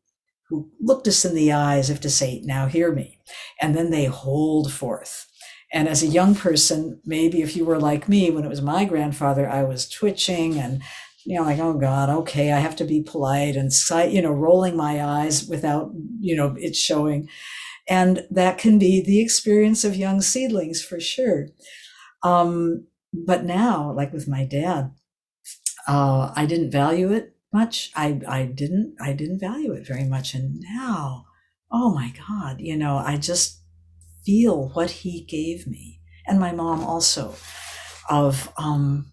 who 0.49 0.71
looked 0.81 1.09
us 1.09 1.25
in 1.25 1.35
the 1.35 1.51
eyes 1.51 1.91
if 1.91 2.01
to 2.01 2.11
say, 2.11 2.43
now 2.45 2.67
hear 2.67 2.93
me. 2.93 3.19
And 3.61 3.75
then 3.75 3.91
they 3.91 4.05
hold 4.05 4.73
forth 4.73 5.30
and 5.72 5.88
as 5.88 6.02
a 6.02 6.08
young 6.08 6.34
person, 6.34 7.00
maybe 7.05 7.43
if 7.43 7.55
you 7.56 7.64
were 7.64 7.78
like 7.78 8.08
me, 8.08 8.31
when 8.31 8.44
it 8.44 8.49
was 8.49 8.62
my 8.62 8.84
grandfather, 8.84 9.49
I 9.49 9.62
was 9.62 9.88
twitching 9.88 10.58
and, 10.58 10.82
you 11.25 11.37
know, 11.37 11.44
like, 11.44 11.61
oh 11.61 11.75
God, 11.75 12.08
okay, 12.11 12.50
I 12.52 12.58
have 12.58 12.75
to 12.76 12.84
be 12.84 13.02
polite 13.02 13.55
and, 13.55 13.70
you 14.12 14.20
know, 14.20 14.32
rolling 14.32 14.76
my 14.76 15.05
eyes 15.05 15.46
without, 15.46 15.93
you 16.19 16.34
know, 16.34 16.56
it 16.58 16.75
showing. 16.75 17.28
And 17.88 18.26
that 18.31 18.58
can 18.58 18.78
be 18.78 19.00
the 19.00 19.20
experience 19.20 19.84
of 19.84 19.96
young 19.96 20.20
seedlings 20.22 20.82
for 20.82 20.99
sure. 20.99 21.49
Um, 22.23 22.87
but 23.12 23.44
now, 23.44 23.93
like 23.93 24.12
with 24.12 24.28
my 24.28 24.44
dad, 24.44 24.93
uh, 25.87 26.32
I 26.34 26.46
didn't 26.46 26.70
value 26.70 27.12
it 27.12 27.37
much. 27.52 27.90
I, 27.94 28.20
I 28.28 28.44
didn't, 28.44 28.96
I 29.00 29.12
didn't 29.12 29.40
value 29.40 29.73
it 29.73 29.87
very 29.87 30.05
much. 30.05 30.34
And 30.34 30.61
now, 30.61 31.26
oh 31.70 31.94
my 31.94 32.12
God, 32.28 32.61
you 32.61 32.76
know, 32.76 32.96
I 32.99 33.16
just, 33.16 33.60
feel 34.25 34.70
what 34.70 34.90
he 34.90 35.25
gave 35.25 35.67
me, 35.67 36.00
and 36.26 36.38
my 36.38 36.52
mom 36.52 36.81
also, 36.81 37.34
of 38.08 38.52
um, 38.56 39.12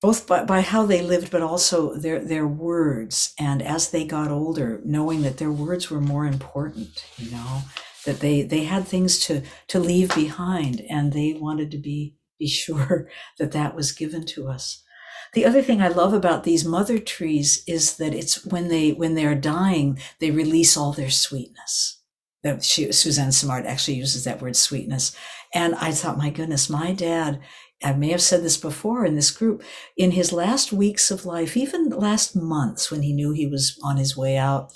both 0.00 0.26
by, 0.26 0.44
by 0.44 0.60
how 0.60 0.86
they 0.86 1.02
lived, 1.02 1.30
but 1.30 1.42
also 1.42 1.94
their 1.96 2.20
their 2.20 2.46
words. 2.46 3.34
And 3.38 3.62
as 3.62 3.90
they 3.90 4.04
got 4.04 4.30
older, 4.30 4.80
knowing 4.84 5.22
that 5.22 5.38
their 5.38 5.52
words 5.52 5.90
were 5.90 6.00
more 6.00 6.26
important, 6.26 7.04
you 7.16 7.30
know, 7.30 7.62
that 8.04 8.20
they 8.20 8.42
they 8.42 8.64
had 8.64 8.86
things 8.86 9.18
to 9.26 9.42
to 9.68 9.80
leave 9.80 10.14
behind, 10.14 10.82
and 10.88 11.12
they 11.12 11.34
wanted 11.34 11.70
to 11.72 11.78
be 11.78 12.16
be 12.38 12.48
sure 12.62 13.08
that 13.38 13.52
that 13.52 13.74
was 13.74 13.92
given 13.92 14.24
to 14.26 14.48
us. 14.48 14.82
The 15.34 15.44
other 15.44 15.60
thing 15.60 15.82
I 15.82 15.88
love 15.88 16.14
about 16.14 16.44
these 16.44 16.64
mother 16.64 16.98
trees 16.98 17.62
is 17.66 17.96
that 17.96 18.14
it's 18.14 18.44
when 18.46 18.68
they 18.68 18.92
when 18.92 19.14
they're 19.14 19.34
dying, 19.34 19.98
they 20.20 20.30
release 20.30 20.76
all 20.76 20.92
their 20.92 21.10
sweetness 21.10 21.95
she, 22.60 22.90
Suzanne 22.92 23.32
Simard 23.32 23.66
actually 23.66 23.96
uses 23.96 24.24
that 24.24 24.40
word 24.40 24.56
sweetness. 24.56 25.16
And 25.54 25.74
I 25.76 25.92
thought, 25.92 26.18
my 26.18 26.30
goodness, 26.30 26.70
my 26.70 26.92
dad, 26.92 27.40
I 27.82 27.92
may 27.92 28.08
have 28.08 28.22
said 28.22 28.42
this 28.42 28.56
before 28.56 29.04
in 29.04 29.14
this 29.14 29.30
group, 29.30 29.62
in 29.96 30.12
his 30.12 30.32
last 30.32 30.72
weeks 30.72 31.10
of 31.10 31.26
life, 31.26 31.56
even 31.56 31.90
last 31.90 32.34
months 32.34 32.90
when 32.90 33.02
he 33.02 33.12
knew 33.12 33.32
he 33.32 33.46
was 33.46 33.78
on 33.82 33.96
his 33.96 34.16
way 34.16 34.36
out, 34.36 34.72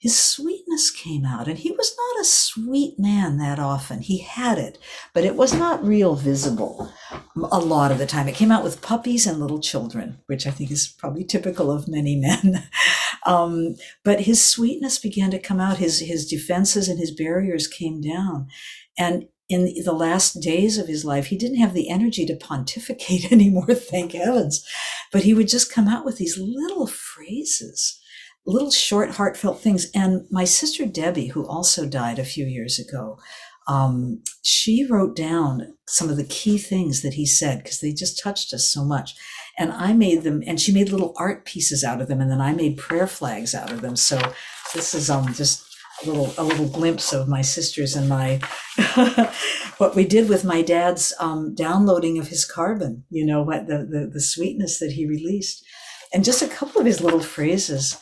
his 0.00 0.18
sweetness 0.18 0.90
came 0.90 1.26
out. 1.26 1.46
And 1.46 1.58
he 1.58 1.72
was 1.72 1.94
not 1.94 2.22
a 2.22 2.24
sweet 2.24 2.98
man 2.98 3.36
that 3.36 3.58
often. 3.58 4.00
He 4.00 4.18
had 4.18 4.56
it, 4.56 4.78
but 5.12 5.24
it 5.24 5.36
was 5.36 5.52
not 5.52 5.84
real 5.84 6.14
visible 6.14 6.90
a 7.36 7.58
lot 7.58 7.92
of 7.92 7.98
the 7.98 8.06
time. 8.06 8.26
It 8.26 8.34
came 8.34 8.50
out 8.50 8.64
with 8.64 8.80
puppies 8.80 9.26
and 9.26 9.38
little 9.38 9.60
children, 9.60 10.18
which 10.26 10.46
I 10.46 10.52
think 10.52 10.70
is 10.70 10.88
probably 10.88 11.22
typical 11.22 11.70
of 11.70 11.86
many 11.86 12.16
men. 12.16 12.64
um, 13.26 13.76
but 14.02 14.22
his 14.22 14.42
sweetness 14.42 14.98
began 14.98 15.30
to 15.32 15.38
come 15.38 15.60
out. 15.60 15.76
His, 15.76 16.00
his 16.00 16.26
defenses 16.26 16.88
and 16.88 16.98
his 16.98 17.10
barriers 17.10 17.66
came 17.66 18.00
down. 18.00 18.48
And 18.98 19.28
in 19.50 19.82
the 19.84 19.92
last 19.92 20.40
days 20.40 20.78
of 20.78 20.88
his 20.88 21.04
life, 21.04 21.26
he 21.26 21.36
didn't 21.36 21.58
have 21.58 21.74
the 21.74 21.90
energy 21.90 22.24
to 22.24 22.36
pontificate 22.36 23.30
anymore, 23.32 23.74
thank 23.74 24.12
heavens. 24.12 24.66
But 25.12 25.24
he 25.24 25.34
would 25.34 25.48
just 25.48 25.70
come 25.70 25.88
out 25.88 26.06
with 26.06 26.16
these 26.16 26.38
little 26.38 26.86
phrases 26.86 27.99
little 28.46 28.70
short, 28.70 29.10
heartfelt 29.10 29.60
things. 29.60 29.90
And 29.94 30.26
my 30.30 30.44
sister 30.44 30.86
Debbie, 30.86 31.28
who 31.28 31.46
also 31.46 31.86
died 31.86 32.18
a 32.18 32.24
few 32.24 32.46
years 32.46 32.78
ago, 32.78 33.18
um, 33.68 34.22
she 34.42 34.86
wrote 34.88 35.14
down 35.14 35.74
some 35.86 36.08
of 36.08 36.16
the 36.16 36.24
key 36.24 36.58
things 36.58 37.02
that 37.02 37.14
he 37.14 37.26
said 37.26 37.62
because 37.62 37.80
they 37.80 37.92
just 37.92 38.20
touched 38.20 38.52
us 38.52 38.66
so 38.66 38.84
much. 38.84 39.14
And 39.58 39.72
I 39.72 39.92
made 39.92 40.22
them, 40.22 40.42
and 40.46 40.60
she 40.60 40.72
made 40.72 40.88
little 40.88 41.14
art 41.16 41.44
pieces 41.44 41.84
out 41.84 42.00
of 42.00 42.08
them, 42.08 42.20
and 42.20 42.30
then 42.30 42.40
I 42.40 42.52
made 42.52 42.78
prayer 42.78 43.06
flags 43.06 43.54
out 43.54 43.70
of 43.70 43.82
them. 43.82 43.94
So 43.94 44.20
this 44.74 44.94
is 44.94 45.10
um 45.10 45.32
just 45.34 45.64
a 46.02 46.06
little 46.06 46.32
a 46.38 46.42
little 46.42 46.68
glimpse 46.68 47.12
of 47.12 47.28
my 47.28 47.42
sisters 47.42 47.94
and 47.94 48.08
my 48.08 48.40
what 49.78 49.94
we 49.94 50.04
did 50.04 50.28
with 50.28 50.44
my 50.44 50.62
dad's 50.62 51.12
um, 51.20 51.54
downloading 51.54 52.18
of 52.18 52.28
his 52.28 52.44
carbon. 52.44 53.04
You 53.10 53.26
know 53.26 53.42
what 53.42 53.66
the, 53.66 53.78
the 53.78 54.10
the 54.12 54.20
sweetness 54.20 54.78
that 54.78 54.92
he 54.92 55.06
released, 55.06 55.64
and 56.12 56.24
just 56.24 56.42
a 56.42 56.48
couple 56.48 56.80
of 56.80 56.86
his 56.86 57.00
little 57.00 57.20
phrases 57.20 58.00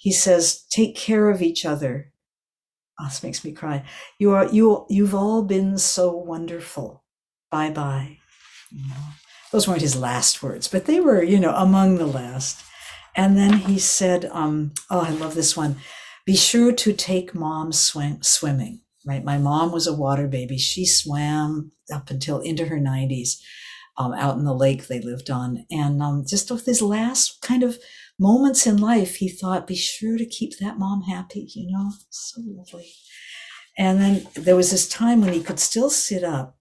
he 0.00 0.12
says, 0.12 0.62
take 0.70 0.96
care 0.96 1.28
of 1.28 1.42
each 1.42 1.66
other. 1.66 2.10
Oh, 2.98 3.04
this 3.04 3.22
makes 3.22 3.44
me 3.44 3.52
cry. 3.52 3.84
You 4.18 4.30
are 4.32 4.48
you 4.48 4.86
you've 4.88 5.14
all 5.14 5.42
been 5.42 5.76
so 5.76 6.10
wonderful. 6.10 7.04
Bye 7.50 7.68
bye. 7.68 8.16
You 8.70 8.88
know, 8.88 9.04
those 9.52 9.68
weren't 9.68 9.82
his 9.82 9.96
last 10.00 10.42
words, 10.42 10.68
but 10.68 10.86
they 10.86 11.00
were, 11.00 11.22
you 11.22 11.38
know, 11.38 11.54
among 11.54 11.98
the 11.98 12.06
last. 12.06 12.62
And 13.14 13.36
then 13.36 13.52
he 13.52 13.78
said, 13.78 14.24
um, 14.32 14.72
oh, 14.88 15.00
I 15.00 15.10
love 15.10 15.34
this 15.34 15.54
one. 15.54 15.76
Be 16.24 16.34
sure 16.34 16.72
to 16.72 16.94
take 16.94 17.34
mom 17.34 17.70
swim, 17.70 18.22
swimming, 18.22 18.80
right? 19.04 19.22
My 19.22 19.36
mom 19.36 19.70
was 19.70 19.86
a 19.86 19.92
water 19.92 20.26
baby. 20.28 20.56
She 20.56 20.86
swam 20.86 21.72
up 21.92 22.08
until 22.08 22.40
into 22.40 22.66
her 22.66 22.78
90s 22.78 23.38
um, 23.98 24.14
out 24.14 24.38
in 24.38 24.44
the 24.44 24.54
lake 24.54 24.86
they 24.86 25.00
lived 25.00 25.28
on. 25.28 25.66
And 25.70 26.02
um, 26.02 26.24
just 26.26 26.50
with 26.50 26.64
his 26.64 26.80
last 26.80 27.42
kind 27.42 27.62
of 27.62 27.78
moments 28.20 28.66
in 28.66 28.76
life, 28.76 29.16
he 29.16 29.28
thought, 29.28 29.66
be 29.66 29.74
sure 29.74 30.18
to 30.18 30.26
keep 30.26 30.58
that 30.58 30.78
mom 30.78 31.02
happy, 31.02 31.48
you 31.54 31.72
know? 31.72 31.92
So 32.10 32.42
lovely. 32.44 32.92
And 33.78 33.98
then 33.98 34.26
there 34.34 34.56
was 34.56 34.70
this 34.70 34.88
time 34.88 35.22
when 35.22 35.32
he 35.32 35.42
could 35.42 35.58
still 35.58 35.90
sit 35.90 36.22
up. 36.22 36.56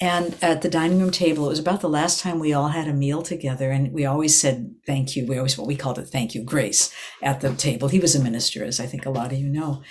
And 0.00 0.36
at 0.40 0.62
the 0.62 0.68
dining 0.68 1.00
room 1.00 1.10
table, 1.10 1.46
it 1.46 1.48
was 1.48 1.58
about 1.58 1.80
the 1.80 1.88
last 1.88 2.20
time 2.20 2.38
we 2.38 2.52
all 2.52 2.68
had 2.68 2.86
a 2.86 2.92
meal 2.92 3.22
together. 3.22 3.72
And 3.72 3.92
we 3.92 4.04
always 4.04 4.38
said 4.38 4.74
thank 4.86 5.16
you. 5.16 5.26
We 5.26 5.38
always, 5.38 5.58
what 5.58 5.66
we 5.66 5.74
called 5.74 5.98
it 5.98 6.06
thank 6.06 6.34
you, 6.34 6.44
grace 6.44 6.94
at 7.20 7.40
the 7.40 7.52
table. 7.54 7.88
He 7.88 7.98
was 7.98 8.14
a 8.14 8.22
minister, 8.22 8.62
as 8.62 8.78
I 8.78 8.86
think 8.86 9.06
a 9.06 9.10
lot 9.10 9.32
of 9.32 9.38
you 9.38 9.48
know. 9.48 9.82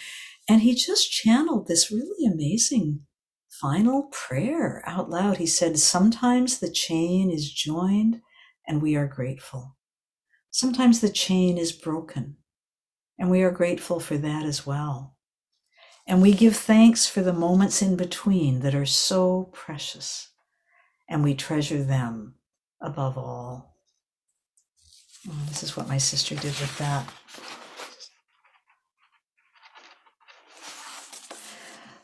And 0.47 0.61
he 0.61 0.75
just 0.75 1.11
channeled 1.11 1.67
this 1.67 1.91
really 1.91 2.25
amazing 2.25 3.01
final 3.59 4.03
prayer 4.11 4.81
out 4.85 5.09
loud. 5.09 5.37
He 5.37 5.47
said, 5.47 5.77
Sometimes 5.77 6.59
the 6.59 6.71
chain 6.71 7.29
is 7.29 7.51
joined 7.51 8.21
and 8.65 8.81
we 8.81 8.95
are 8.95 9.07
grateful. 9.07 9.76
Sometimes 10.57 11.01
the 11.01 11.09
chain 11.09 11.55
is 11.55 11.71
broken 11.71 12.35
and 13.19 13.29
we 13.29 13.43
are 13.43 13.51
grateful 13.51 13.99
for 13.99 14.17
that 14.17 14.43
as 14.43 14.65
well. 14.65 15.15
And 16.07 16.19
we 16.19 16.33
give 16.33 16.55
thanks 16.55 17.05
for 17.05 17.21
the 17.21 17.31
moments 17.31 17.83
in 17.83 17.95
between 17.95 18.61
that 18.61 18.73
are 18.73 18.83
so 18.83 19.51
precious, 19.53 20.31
and 21.07 21.23
we 21.23 21.35
treasure 21.35 21.83
them 21.83 22.37
above 22.81 23.19
all. 23.19 23.77
Oh, 25.29 25.45
this 25.47 25.61
is 25.61 25.77
what 25.77 25.87
my 25.87 25.99
sister 25.99 26.33
did 26.33 26.45
with 26.45 26.75
that. 26.79 27.07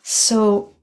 So, 0.03 0.75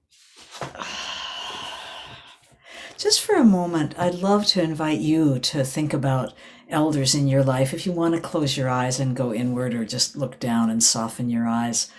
just 3.01 3.23
for 3.23 3.35
a 3.35 3.45
moment, 3.45 3.99
I'd 3.99 4.17
love 4.17 4.45
to 4.49 4.63
invite 4.63 5.01
you 5.01 5.39
to 5.39 5.65
think 5.65 5.95
about 5.95 6.35
elders 6.69 7.15
in 7.15 7.29
your 7.29 7.43
life. 7.43 7.73
If 7.73 7.87
you 7.87 7.93
want 7.93 8.15
to 8.15 8.21
close 8.21 8.59
your 8.59 8.69
eyes 8.69 9.01
and 9.01 9.17
go 9.17 9.33
inward 9.33 9.75
or 9.75 9.87
just 9.87 10.17
look 10.17 10.39
down 10.39 10.69
and 10.69 10.83
soften 10.83 11.31
your 11.31 11.49
eyes. 11.49 11.91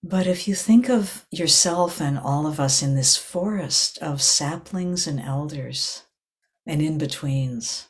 But 0.00 0.28
if 0.28 0.46
you 0.46 0.54
think 0.54 0.88
of 0.88 1.26
yourself 1.32 2.00
and 2.00 2.18
all 2.18 2.46
of 2.46 2.60
us 2.60 2.82
in 2.82 2.94
this 2.94 3.16
forest 3.16 3.98
of 3.98 4.22
saplings 4.22 5.08
and 5.08 5.18
elders 5.18 6.04
and 6.64 6.80
in 6.80 6.96
betweens, 6.96 7.88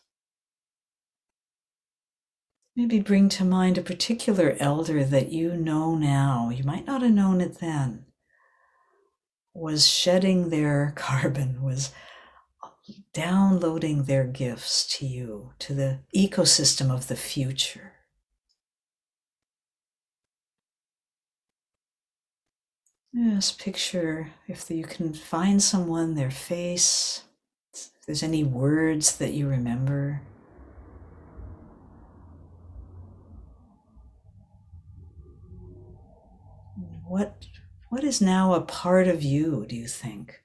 maybe 2.75 2.99
bring 2.99 3.29
to 3.29 3.45
mind 3.45 3.77
a 3.77 3.83
particular 3.83 4.57
elder 4.59 5.05
that 5.05 5.31
you 5.31 5.55
know 5.55 5.95
now, 5.95 6.49
you 6.49 6.65
might 6.65 6.87
not 6.87 7.03
have 7.03 7.13
known 7.13 7.43
it 7.43 7.59
then, 7.59 8.07
was 9.55 9.87
shedding 9.87 10.51
their 10.51 10.93
carbon, 10.97 11.63
was 11.63 11.93
downloading 13.13 14.05
their 14.05 14.25
gifts 14.25 14.87
to 14.99 15.07
you, 15.07 15.53
to 15.59 15.75
the 15.75 16.01
ecosystem 16.15 16.91
of 16.93 17.09
the 17.09 17.17
future. 17.17 17.93
Just 23.15 23.59
picture 23.59 24.33
if 24.49 24.71
you 24.71 24.85
can 24.85 25.13
find 25.13 25.63
someone, 25.63 26.15
their 26.15 26.31
face, 26.31 27.25
if 27.75 27.91
there's 28.07 28.23
any 28.23 28.43
words 28.43 29.19
that 29.19 29.35
you 29.35 29.49
remember. 29.49 30.23
What, 37.07 37.45
what 37.93 38.05
is 38.05 38.23
now 38.23 38.55
a 38.55 38.61
part 38.63 39.07
of 39.07 39.23
you, 39.23 39.67
do 39.69 39.77
you 39.77 39.87
think, 39.87 40.43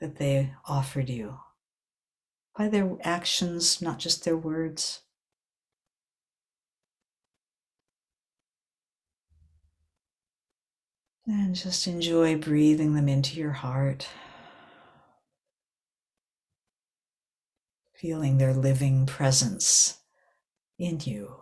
that 0.00 0.16
they 0.16 0.52
offered 0.66 1.08
you? 1.08 1.38
By 2.58 2.66
their 2.66 2.96
actions, 3.02 3.80
not 3.80 4.00
just 4.00 4.24
their 4.24 4.36
words. 4.36 5.02
And 11.24 11.54
just 11.54 11.86
enjoy 11.86 12.36
breathing 12.36 12.94
them 12.94 13.08
into 13.08 13.38
your 13.38 13.52
heart. 13.52 14.08
Feeling 17.94 18.38
their 18.38 18.52
living 18.52 19.06
presence 19.06 19.98
in 20.80 20.98
you. 21.04 21.36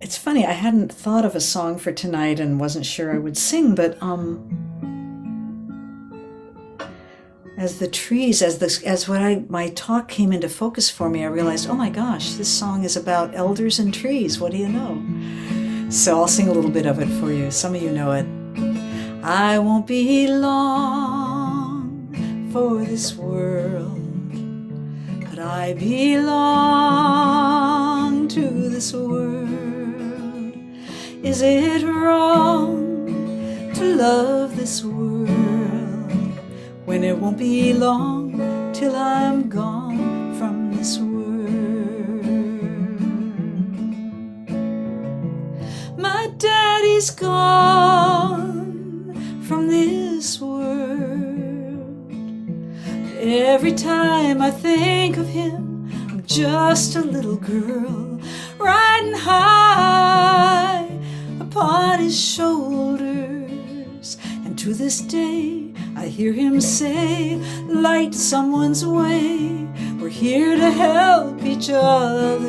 It's 0.00 0.16
funny, 0.28 0.44
I 0.44 0.52
hadn't 0.52 0.92
thought 0.92 1.24
of 1.24 1.34
a 1.34 1.40
song 1.40 1.78
for 1.78 1.90
tonight 1.90 2.38
and 2.38 2.60
wasn't 2.60 2.84
sure 2.84 3.14
I 3.14 3.18
would 3.18 3.38
sing, 3.38 3.74
but 3.74 3.96
um 4.02 4.46
as 7.56 7.78
the 7.78 7.88
trees, 7.88 8.42
as 8.42 8.58
this 8.58 8.82
as 8.82 9.08
what 9.08 9.22
I 9.22 9.46
my 9.48 9.70
talk 9.70 10.06
came 10.06 10.30
into 10.30 10.50
focus 10.50 10.90
for 10.90 11.08
me, 11.08 11.24
I 11.24 11.28
realized, 11.28 11.70
oh 11.70 11.74
my 11.74 11.88
gosh, 11.88 12.32
this 12.32 12.50
song 12.50 12.84
is 12.84 12.94
about 12.94 13.34
elders 13.34 13.78
and 13.78 13.94
trees. 13.94 14.38
What 14.38 14.52
do 14.52 14.58
you 14.58 14.68
know? 14.68 15.02
So 15.90 16.18
I'll 16.18 16.28
sing 16.28 16.48
a 16.48 16.52
little 16.52 16.70
bit 16.70 16.84
of 16.84 16.98
it 16.98 17.08
for 17.18 17.32
you. 17.32 17.50
Some 17.50 17.74
of 17.74 17.80
you 17.80 17.90
know 17.90 18.12
it. 18.12 18.26
I 19.24 19.58
won't 19.58 19.86
be 19.86 20.28
long 20.28 22.04
for 22.52 22.84
this 22.84 23.14
world, 23.14 23.98
but 25.30 25.38
I 25.38 25.72
belong 25.72 26.68
to 28.28 28.42
this 28.68 28.92
world. 28.92 29.37
Is 31.22 31.42
it 31.42 31.82
wrong 31.84 33.72
to 33.74 33.84
love 33.96 34.56
this 34.56 34.84
world 34.84 35.28
when 36.84 37.02
it 37.02 37.18
won't 37.18 37.36
be 37.36 37.72
long 37.74 38.72
till 38.72 38.94
I'm 38.94 39.48
gone 39.48 40.36
from 40.38 40.76
this 40.76 40.96
world? 40.98 41.18
My 45.98 46.30
daddy's 46.38 47.10
gone 47.10 48.62
from 49.42 49.66
this 49.66 50.40
world. 50.40 52.12
Every 53.18 53.72
time 53.72 54.40
I 54.40 54.52
think 54.52 55.16
of 55.16 55.26
him, 55.26 55.90
I'm 56.08 56.24
just 56.26 56.94
a 56.94 57.00
little 57.00 57.36
girl 57.36 58.20
riding 58.60 59.14
high 59.14 60.87
upon 61.58 61.98
his 61.98 62.18
shoulders. 62.18 64.16
And 64.44 64.58
to 64.58 64.72
this 64.74 65.00
day, 65.00 65.72
I 65.96 66.06
hear 66.06 66.32
him 66.32 66.60
say, 66.60 67.36
Light 67.66 68.14
someone's 68.14 68.86
way. 68.86 69.66
We're 69.98 70.08
here 70.08 70.56
to 70.56 70.70
help 70.70 71.42
each 71.42 71.70
other. 71.70 72.46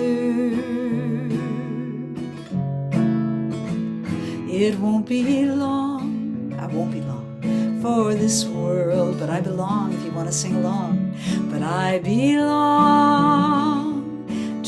It 4.48 4.78
won't 4.78 5.08
be 5.08 5.46
long, 5.46 6.54
I 6.60 6.68
won't 6.68 6.92
be 6.92 7.02
long 7.02 7.80
for 7.82 8.14
this 8.14 8.46
world, 8.46 9.18
but 9.20 9.30
I 9.30 9.42
belong 9.42 9.94
if 9.94 10.04
you 10.04 10.12
want 10.12 10.28
to 10.28 10.34
sing 10.34 10.56
along. 10.56 11.16
But 11.50 11.64
I 11.64 12.00
belong 12.00 13.79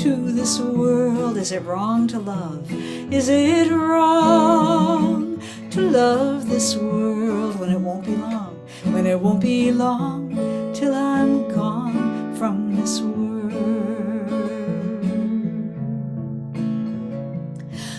to 0.02 0.32
this 0.32 0.60
world. 0.60 1.38
Is 1.38 1.52
it 1.52 1.64
wrong 1.64 2.08
to 2.08 2.18
love? 2.18 2.72
Is 3.14 3.30
it 3.30 3.72
wrong 3.72 5.40
to 5.70 5.80
love 5.80 6.50
this 6.50 6.76
world 6.76 7.60
when 7.60 7.70
it 7.70 7.80
won't 7.80 8.06
be 8.06 8.16
long? 8.16 8.56
When 8.94 9.06
it 9.06 9.20
won't 9.20 9.42
be 9.42 9.72
long 9.72 10.74
till 10.74 10.96
I'm 10.96 11.48
gone 11.54 12.34
from 12.36 12.76
this 12.76 13.00
world. 13.00 13.54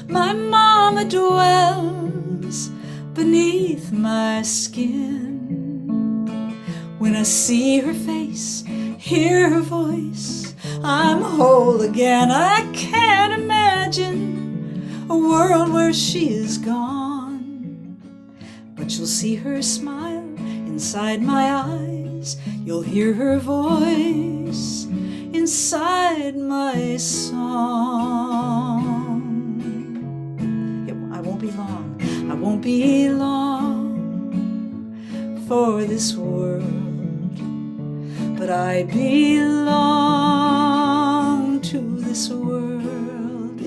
My 0.08 0.32
mama 0.32 1.04
dwells 1.04 2.68
beneath 3.14 3.92
my 3.92 4.42
skin. 4.42 5.06
When 6.98 7.14
I 7.14 7.22
see 7.22 7.78
her 7.78 7.94
face, 7.94 8.64
hear 8.98 9.50
her 9.50 9.60
voice, 9.60 10.41
I'm 10.84 11.22
whole 11.22 11.80
again. 11.82 12.32
I 12.32 12.68
can't 12.72 13.32
imagine 13.40 15.06
a 15.08 15.16
world 15.16 15.72
where 15.72 15.92
she 15.92 16.30
is 16.30 16.58
gone. 16.58 17.96
But 18.74 18.96
you'll 18.96 19.06
see 19.06 19.36
her 19.36 19.62
smile 19.62 20.24
inside 20.66 21.22
my 21.22 21.52
eyes. 21.52 22.36
You'll 22.64 22.82
hear 22.82 23.12
her 23.14 23.38
voice 23.38 24.86
inside 25.32 26.36
my 26.36 26.96
song. 26.96 27.32
It, 30.88 30.94
I 31.16 31.20
won't 31.20 31.40
be 31.40 31.52
long, 31.52 32.00
I 32.30 32.34
won't 32.34 32.62
be 32.62 33.08
long 33.08 33.92
for 35.46 35.84
this 35.84 36.16
world, 36.16 37.36
but 38.36 38.50
I 38.50 38.82
belong 38.84 40.11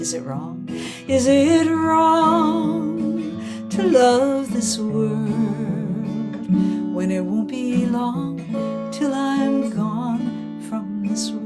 Is 0.06 0.14
it 0.14 0.22
wrong? 0.22 0.70
Is 1.08 1.26
it 1.26 1.68
wrong 1.68 3.42
to 3.72 3.82
love 3.82 4.54
this 4.54 4.78
world 4.78 6.48
when 6.94 7.10
it 7.10 7.22
won't 7.22 7.48
be 7.48 7.88
long 7.88 8.38
till 8.92 9.16
I'm 9.16 9.72
gone 9.72 10.62
from 10.70 11.08
this 11.08 11.32
world? 11.32 11.42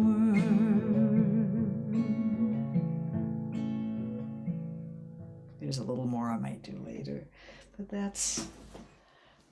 There's 5.61 5.77
a 5.77 5.83
little 5.83 6.05
more 6.05 6.29
I 6.29 6.37
might 6.37 6.61
do 6.61 6.77
later, 6.85 7.29
but 7.77 7.87
that's, 7.87 8.45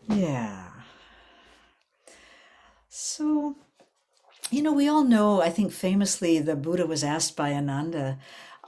yeah. 0.10 0.68
So, 2.90 3.56
you 4.52 4.62
know, 4.62 4.74
we 4.74 4.90
all 4.90 5.06
know, 5.06 5.42
I 5.42 5.50
think 5.50 5.72
famously, 5.72 6.40
the 6.40 6.58
Buddha 6.58 6.86
was 6.86 7.06
asked 7.06 7.38
by 7.38 7.54
Ananda 7.54 8.20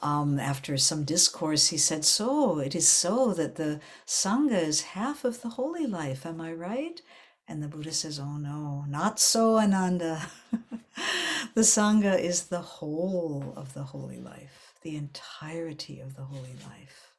um, 0.01 0.39
after 0.39 0.77
some 0.77 1.03
discourse, 1.03 1.67
he 1.67 1.77
said, 1.77 2.05
So, 2.05 2.59
it 2.59 2.75
is 2.75 2.87
so 2.87 3.33
that 3.33 3.55
the 3.55 3.79
Sangha 4.07 4.61
is 4.61 4.81
half 4.81 5.25
of 5.25 5.41
the 5.41 5.49
holy 5.49 5.85
life, 5.85 6.25
am 6.25 6.39
I 6.39 6.53
right? 6.53 7.01
And 7.47 7.63
the 7.63 7.67
Buddha 7.67 7.91
says, 7.91 8.19
Oh 8.19 8.37
no, 8.37 8.85
not 8.87 9.19
so, 9.19 9.57
Ananda. 9.57 10.27
the 11.55 11.61
Sangha 11.61 12.19
is 12.19 12.45
the 12.45 12.61
whole 12.61 13.53
of 13.55 13.73
the 13.73 13.83
holy 13.83 14.19
life, 14.19 14.73
the 14.83 14.95
entirety 14.95 15.99
of 15.99 16.15
the 16.15 16.23
holy 16.23 16.55
life. 16.69 17.13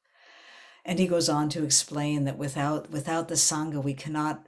And 0.85 0.99
he 0.99 1.07
goes 1.07 1.29
on 1.29 1.49
to 1.51 1.65
explain 1.65 2.25
that 2.25 2.39
without 2.39 2.91
without 2.91 3.29
the 3.29 3.35
sangha, 3.35 3.83
we 3.83 3.95
cannot 3.95 4.47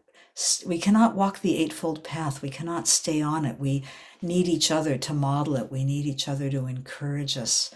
we 0.65 0.79
cannot 0.79 1.15
walk 1.15 1.41
the 1.41 1.59
eightfold 1.59 2.03
path. 2.03 2.41
We 2.41 2.49
cannot 2.49 2.89
stay 2.89 3.21
on 3.21 3.45
it. 3.45 3.59
We 3.59 3.85
need 4.23 4.49
each 4.49 4.71
other 4.71 4.97
to 4.97 5.13
model 5.13 5.57
it. 5.57 5.71
We 5.71 5.85
need 5.85 6.07
each 6.07 6.29
other 6.29 6.49
to 6.51 6.67
encourage 6.67 7.37
us. 7.37 7.71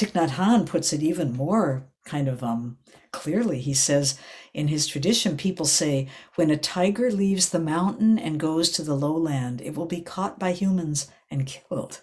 Thich 0.00 0.12
Nhat 0.12 0.30
Hanh 0.30 0.64
puts 0.64 0.94
it 0.94 1.02
even 1.02 1.36
more 1.36 1.86
kind 2.06 2.26
of 2.26 2.42
um, 2.42 2.78
clearly. 3.12 3.60
He 3.60 3.74
says 3.74 4.18
in 4.54 4.68
his 4.68 4.86
tradition, 4.86 5.36
people 5.36 5.66
say, 5.66 6.08
when 6.36 6.50
a 6.50 6.56
tiger 6.56 7.10
leaves 7.10 7.50
the 7.50 7.58
mountain 7.58 8.18
and 8.18 8.40
goes 8.40 8.70
to 8.70 8.82
the 8.82 8.94
lowland, 8.94 9.60
it 9.60 9.74
will 9.74 9.84
be 9.84 10.00
caught 10.00 10.38
by 10.38 10.52
humans 10.52 11.10
and 11.30 11.46
killed. 11.46 12.00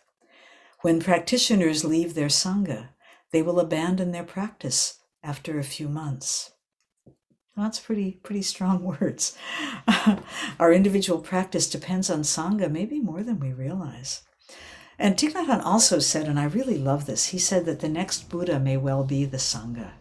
When 0.81 1.01
practitioners 1.01 1.83
leave 1.83 2.13
their 2.13 2.27
sangha, 2.27 2.89
they 3.31 3.41
will 3.41 3.59
abandon 3.59 4.11
their 4.11 4.23
practice 4.23 4.99
after 5.23 5.57
a 5.57 5.63
few 5.63 5.89
months. 5.89 6.51
That's 7.55 7.79
pretty 7.79 8.19
pretty 8.21 8.43
strong 8.43 8.83
words. 9.01 9.35
Our 10.59 10.71
individual 10.71 11.19
practice 11.19 11.67
depends 11.67 12.11
on 12.11 12.21
sangha 12.21 12.69
maybe 12.69 12.99
more 12.99 13.23
than 13.23 13.39
we 13.39 13.53
realize. 13.53 14.21
And 14.99 15.15
Thich 15.15 15.33
Nhat 15.33 15.45
Hanh 15.45 15.63
also 15.63 15.99
said, 15.99 16.27
and 16.27 16.39
I 16.39 16.45
really 16.45 16.77
love 16.77 17.05
this, 17.05 17.27
he 17.27 17.37
said 17.37 17.65
that 17.65 17.81
the 17.81 17.89
next 17.89 18.29
Buddha 18.29 18.59
may 18.59 18.77
well 18.77 19.03
be 19.03 19.25
the 19.25 19.37
Sangha. 19.37 19.91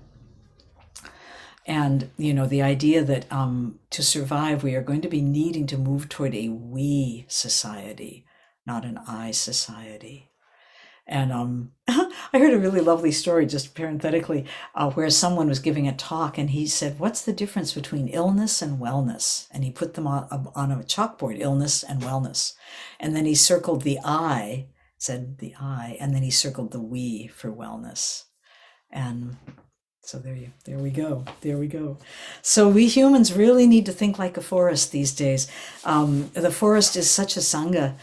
And, 1.67 2.11
you 2.17 2.33
know, 2.33 2.47
the 2.47 2.63
idea 2.63 3.03
that 3.03 3.31
um, 3.31 3.81
to 3.91 4.03
survive, 4.03 4.63
we 4.63 4.75
are 4.75 4.83
going 4.83 5.01
to 5.01 5.09
be 5.09 5.21
needing 5.21 5.67
to 5.67 5.77
move 5.77 6.09
toward 6.09 6.35
a 6.35 6.49
we 6.49 7.27
society, 7.29 8.25
not 8.65 8.85
an 8.85 8.99
I 9.07 9.33
society. 9.33 10.31
And 11.09 11.33
um, 11.33 11.73
I 11.89 12.09
heard 12.39 12.55
a 12.55 12.59
really 12.59 12.81
lovely 12.81 13.13
story, 13.13 13.47
just 13.47 13.75
parenthetically, 13.75 14.45
uh, 14.75 14.91
where 14.91 15.11
someone 15.11 15.49
was 15.49 15.59
giving 15.59 15.87
a 15.87 15.95
talk 15.95 16.39
and 16.39 16.51
he 16.51 16.67
said, 16.67 16.99
What's 16.99 17.23
the 17.23 17.33
difference 17.33 17.73
between 17.75 18.09
illness 18.09 18.61
and 18.61 18.81
wellness? 18.81 19.47
And 19.53 19.63
he 19.63 19.71
put 19.71 19.95
them 19.95 20.07
on, 20.07 20.51
on 20.55 20.73
a 20.73 20.77
chalkboard, 20.79 21.41
illness 21.41 21.83
and 21.85 22.03
wellness. 22.03 22.55
And 22.99 23.15
then 23.15 23.25
he 23.25 23.35
circled 23.37 23.83
the 23.83 23.99
I, 24.05 24.67
said 24.99 25.39
the 25.39 25.55
I, 25.61 25.97
and 26.01 26.15
then 26.15 26.23
he 26.23 26.31
circled 26.31 26.73
the 26.73 26.81
we 26.81 27.27
for 27.29 27.51
wellness. 27.53 28.25
And 28.91 29.37
so 30.03 30.19
there 30.19 30.37
you 30.37 30.53
there 30.65 30.79
we 30.79 30.91
go. 30.91 31.25
There 31.41 31.59
we 31.59 31.67
go. 31.67 31.99
So 32.41 32.69
we 32.69 32.87
humans 32.87 33.33
really 33.33 33.67
need 33.67 33.87
to 33.87 33.93
think 33.93 34.19
like 34.19 34.37
a 34.37 34.43
forest 34.43 34.93
these 34.93 35.13
days. 35.13 35.51
Um, 35.85 36.31
the 36.33 36.53
forest 36.53 36.97
is 36.97 37.11
such 37.11 37.37
a 37.37 37.41
sangha. 37.41 37.97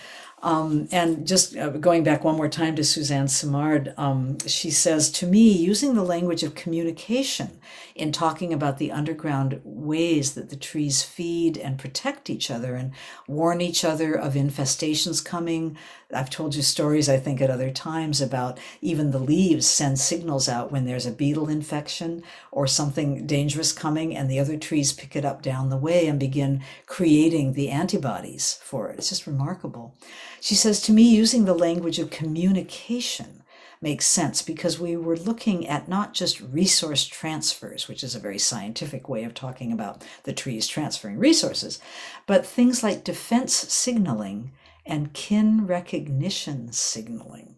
Um, 0.44 0.90
and 0.92 1.26
just 1.26 1.56
uh, 1.56 1.70
going 1.70 2.04
back 2.04 2.26
one 2.26 2.36
more 2.36 2.50
time 2.50 2.76
to 2.76 2.84
Suzanne 2.84 3.30
Simard, 3.30 3.94
um, 3.96 4.38
she 4.46 4.70
says 4.72 5.10
to 5.14 5.26
me, 5.26 5.50
using 5.50 5.96
the 5.96 6.04
language 6.04 6.44
of 6.44 6.54
communication 6.54 7.62
in 7.96 8.12
talking 8.12 8.52
about 8.52 8.78
the 8.78 8.92
underground 8.92 9.62
ways 9.64 10.34
that 10.34 10.50
the 10.50 10.58
trees 10.58 11.02
feed 11.02 11.58
and 11.58 11.80
protect 11.80 12.30
each 12.30 12.52
other 12.52 12.76
and 12.76 12.92
warn 13.26 13.62
each 13.62 13.86
other 13.86 14.14
of 14.14 14.34
infestations 14.34 15.24
coming. 15.24 15.78
I've 16.14 16.30
told 16.30 16.56
you 16.56 16.62
stories, 16.62 17.08
I 17.08 17.18
think, 17.18 17.40
at 17.40 17.50
other 17.50 17.72
times 17.72 18.20
about 18.20 18.60
even 18.82 19.12
the 19.12 19.20
leaves 19.20 19.66
send 19.66 19.98
signals 19.98 20.50
out 20.50 20.74
when 20.74 20.86
there's 20.86 21.06
a 21.06 21.12
beetle 21.12 21.48
infection 21.48 22.22
or 22.52 22.68
something 22.68 23.26
dangerous 23.26 23.72
coming, 23.72 24.14
and 24.16 24.30
the 24.30 24.40
other 24.40 24.58
trees 24.58 24.92
pick 24.92 25.16
it 25.16 25.24
up 25.24 25.42
down 25.42 25.70
the 25.70 25.78
way 25.78 26.08
and 26.08 26.20
begin 26.20 26.62
creating 26.86 27.54
the 27.54 27.70
antibodies 27.70 28.60
for 28.62 28.90
it. 28.90 29.00
It's 29.00 29.10
just 29.10 29.26
remarkable. 29.26 29.96
She 30.44 30.56
says 30.56 30.82
to 30.82 30.92
me, 30.92 31.04
using 31.04 31.46
the 31.46 31.54
language 31.54 32.00
of 32.00 32.10
communication 32.10 33.44
makes 33.80 34.06
sense 34.06 34.42
because 34.42 34.78
we 34.78 34.98
were 34.98 35.16
looking 35.16 35.66
at 35.70 35.88
not 35.88 36.14
just 36.14 36.42
resource 36.42 37.06
transfers, 37.06 37.88
which 37.88 38.04
is 38.04 38.14
a 38.14 38.20
very 38.20 38.38
scientific 38.38 39.08
way 39.08 39.24
of 39.24 39.34
talking 39.34 39.72
about 39.72 40.04
the 40.24 40.34
trees 40.34 40.68
transferring 40.68 41.18
resources, 41.18 41.80
but 42.28 42.46
things 42.46 42.84
like 42.84 43.06
defense 43.06 43.54
signaling 43.54 44.52
and 44.86 45.14
kin 45.14 45.66
recognition 45.66 46.74
signaling. 46.74 47.56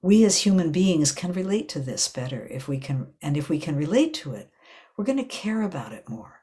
We 0.00 0.24
as 0.24 0.38
human 0.38 0.72
beings 0.72 1.12
can 1.12 1.34
relate 1.34 1.68
to 1.68 1.78
this 1.78 2.08
better 2.08 2.48
if 2.50 2.66
we 2.66 2.78
can, 2.78 3.08
and 3.20 3.36
if 3.36 3.50
we 3.50 3.58
can 3.58 3.76
relate 3.76 4.14
to 4.14 4.32
it, 4.32 4.50
we're 4.96 5.04
going 5.04 5.18
to 5.18 5.24
care 5.24 5.60
about 5.60 5.92
it 5.92 6.08
more. 6.08 6.40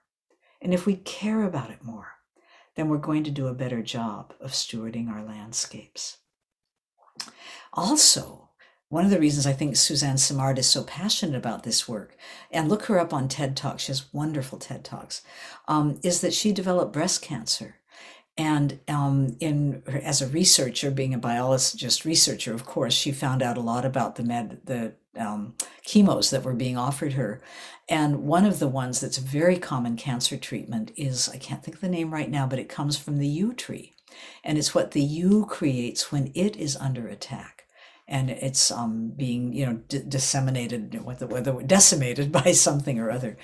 And 0.62 0.76
if 0.76 0.86
we 0.86 0.98
care 0.98 1.42
about 1.42 1.72
it 1.72 1.84
more, 1.84 2.13
then 2.76 2.90
we're 2.90 2.98
going 2.98 3.24
to 3.24 3.32
do 3.32 3.48
a 3.48 3.54
better 3.54 3.82
job 3.82 4.34
of 4.40 4.52
stewarding 4.52 5.10
our 5.10 5.24
landscapes. 5.24 6.18
Also, 7.74 8.50
one 8.90 9.06
of 9.06 9.12
the 9.12 9.20
reasons 9.20 9.48
I 9.48 9.54
think 9.54 9.76
Suzanne 9.76 10.18
Simard 10.18 10.60
is 10.60 10.68
so 10.68 10.84
passionate 10.84 11.36
about 11.36 11.64
this 11.64 11.88
work, 11.88 12.16
and 12.52 12.70
look 12.70 12.86
her 12.86 13.00
up 13.00 13.14
on 13.14 13.28
TED 13.28 13.58
Talks, 13.58 13.84
she 13.84 13.92
has 13.92 14.14
wonderful 14.14 14.60
TED 14.60 14.84
Talks, 14.84 15.24
um, 15.68 16.00
is 16.04 16.22
that 16.22 16.34
she 16.34 16.52
developed 16.52 16.94
breast 16.94 17.22
cancer. 17.22 17.78
And 18.38 18.80
um, 18.88 19.36
in 19.40 19.84
as 19.88 20.22
a 20.22 20.28
researcher, 20.28 20.90
being 20.90 21.14
a 21.14 21.20
biologist 21.20 22.04
researcher, 22.04 22.54
of 22.54 22.66
course, 22.66 22.94
she 22.94 23.12
found 23.12 23.44
out 23.44 23.58
a 23.58 23.62
lot 23.62 23.86
about 23.86 24.16
the 24.16 24.24
med 24.24 24.62
the 24.66 24.94
um, 25.18 25.56
chemos 25.86 26.30
that 26.30 26.44
were 26.44 26.54
being 26.54 26.78
offered 26.78 27.14
her. 27.14 27.42
And 27.90 28.24
one 28.24 28.46
of 28.46 28.60
the 28.60 28.68
ones 28.68 29.02
that's 29.02 29.18
a 29.18 29.22
very 29.22 29.58
common 29.58 29.98
cancer 29.98 30.38
treatment 30.38 30.92
is, 30.96 31.30
I 31.30 31.38
can't 31.38 31.64
think 31.64 31.76
of 31.76 31.82
the 31.82 31.90
name 31.90 32.14
right 32.14 32.30
now, 32.30 32.48
but 32.48 32.60
it 32.60 32.70
comes 32.70 32.98
from 32.98 33.18
the 33.18 33.28
yew 33.28 33.54
tree. 33.54 33.94
And 34.44 34.58
it's 34.58 34.74
what 34.74 34.92
the 34.92 35.02
yew 35.02 35.46
creates 35.46 36.12
when 36.12 36.32
it 36.34 36.56
is 36.56 36.78
under 36.78 37.08
attack. 37.08 37.66
And 38.08 38.30
it's 38.30 38.70
um, 38.70 39.14
being, 39.16 39.54
you 39.54 39.66
know, 39.66 39.74
d- 39.88 40.04
disseminated, 40.08 41.04
whether, 41.04 41.26
whether 41.26 41.62
decimated 41.62 42.32
by 42.44 42.52
something 42.52 43.00
or 43.00 43.12
other. 43.12 43.38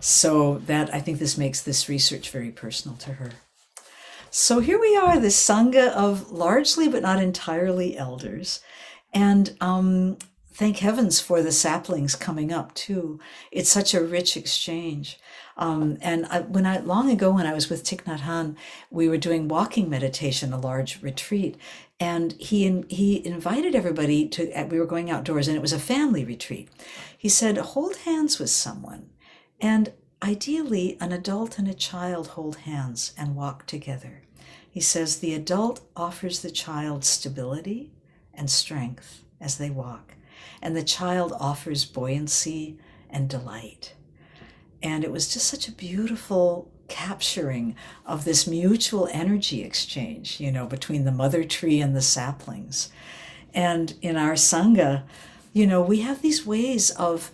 So 0.00 0.58
that 0.66 0.92
I 0.94 1.00
think 1.00 1.18
this 1.18 1.38
makes 1.38 1.62
this 1.62 1.88
research 1.88 2.30
very 2.30 2.50
personal 2.50 2.96
to 2.98 3.14
her. 3.14 3.32
So 4.30 4.60
here 4.60 4.78
we 4.78 4.96
are, 4.96 5.18
the 5.18 5.28
Sangha 5.28 5.88
of 5.88 6.30
largely 6.30 6.88
but 6.88 7.02
not 7.02 7.22
entirely 7.22 7.96
elders. 7.96 8.60
And 9.14 9.56
um, 9.60 10.18
thank 10.58 10.78
heavens 10.78 11.20
for 11.20 11.40
the 11.40 11.52
saplings 11.52 12.16
coming 12.16 12.52
up 12.52 12.74
too. 12.74 13.20
It's 13.52 13.70
such 13.70 13.94
a 13.94 14.02
rich 14.02 14.36
exchange. 14.36 15.20
Um, 15.56 15.98
and 16.00 16.26
I, 16.26 16.40
when 16.40 16.66
I 16.66 16.78
long 16.78 17.10
ago 17.10 17.30
when 17.30 17.46
I 17.46 17.54
was 17.54 17.70
with 17.70 17.84
Thich 17.84 18.02
Nhat 18.02 18.22
Hanh, 18.22 18.56
we 18.90 19.08
were 19.08 19.18
doing 19.18 19.46
walking 19.46 19.88
meditation, 19.88 20.52
a 20.52 20.58
large 20.58 21.00
retreat, 21.00 21.56
and 22.00 22.32
he 22.40 22.84
he 22.88 23.24
invited 23.24 23.76
everybody 23.76 24.28
to. 24.30 24.66
We 24.68 24.80
were 24.80 24.86
going 24.86 25.10
outdoors, 25.12 25.46
and 25.46 25.56
it 25.56 25.62
was 25.62 25.72
a 25.72 25.78
family 25.78 26.24
retreat. 26.24 26.68
He 27.16 27.28
said, 27.28 27.56
"Hold 27.58 27.98
hands 27.98 28.40
with 28.40 28.50
someone," 28.50 29.10
and 29.60 29.92
ideally, 30.24 30.96
an 31.00 31.12
adult 31.12 31.60
and 31.60 31.68
a 31.68 31.74
child 31.74 32.28
hold 32.28 32.56
hands 32.56 33.12
and 33.16 33.36
walk 33.36 33.66
together. 33.66 34.22
He 34.68 34.80
says 34.80 35.18
the 35.18 35.34
adult 35.34 35.82
offers 35.94 36.40
the 36.40 36.50
child 36.50 37.04
stability 37.04 37.92
and 38.34 38.50
strength 38.50 39.22
as 39.40 39.58
they 39.58 39.70
walk 39.70 40.14
and 40.60 40.76
the 40.76 40.82
child 40.82 41.32
offers 41.38 41.84
buoyancy 41.84 42.78
and 43.10 43.28
delight. 43.28 43.94
And 44.82 45.04
it 45.04 45.12
was 45.12 45.32
just 45.32 45.46
such 45.46 45.68
a 45.68 45.72
beautiful 45.72 46.70
capturing 46.88 47.76
of 48.06 48.24
this 48.24 48.46
mutual 48.46 49.08
energy 49.12 49.62
exchange, 49.62 50.40
you 50.40 50.50
know, 50.50 50.66
between 50.66 51.04
the 51.04 51.12
mother 51.12 51.44
tree 51.44 51.80
and 51.80 51.94
the 51.94 52.02
saplings. 52.02 52.90
And 53.54 53.94
in 54.02 54.16
our 54.16 54.34
Sangha, 54.34 55.04
you 55.52 55.66
know, 55.66 55.82
we 55.82 56.00
have 56.00 56.22
these 56.22 56.46
ways 56.46 56.90
of 56.92 57.30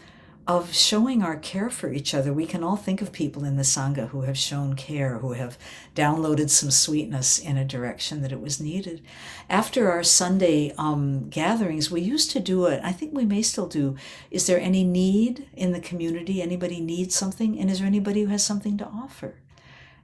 of 0.47 0.75
showing 0.75 1.23
our 1.23 1.37
care 1.37 1.71
for 1.71 1.91
each 1.91 2.13
other. 2.13 2.33
We 2.33 2.47
can 2.47 2.63
all 2.63 2.77
think 2.77 3.01
of 3.01 3.13
people 3.13 3.45
in 3.45 3.57
the 3.57 3.63
Sangha 3.63 4.09
who 4.09 4.23
have 4.23 4.37
shown 4.37 4.75
care, 4.75 5.19
who 5.19 5.33
have 5.33 5.57
downloaded 5.95 6.51
some 6.51 6.71
sweetness 6.71 7.39
in 7.39 7.57
a 7.57 7.65
direction 7.65 8.21
that 8.21 8.33
it 8.33 8.41
was 8.41 8.61
needed. 8.61 9.03
After 9.49 9.91
our 9.91 10.03
Sunday 10.03 10.75
um, 10.77 11.31
gatherings, 11.31 11.91
we 11.91 12.03
used 12.03 12.31
to 12.33 12.41
do 12.41 12.67
it, 12.67 12.81
I 12.85 12.93
think 12.93 13.15
we 13.15 13.25
may 13.25 13.41
still 13.41 13.67
do. 13.67 13.97
Is 14.31 14.47
there 14.47 14.61
any 14.61 14.85
need 14.85 15.49
in 15.55 15.73
the 15.73 15.81
community? 15.81 16.43
Anybody 16.43 16.81
needs 16.81 17.15
something? 17.15 17.59
And 17.59 17.71
is 17.71 17.79
there 17.79 17.87
anybody 17.87 18.23
who 18.23 18.29
has 18.29 18.45
something 18.45 18.77
to 18.79 18.87
offer? 18.87 19.37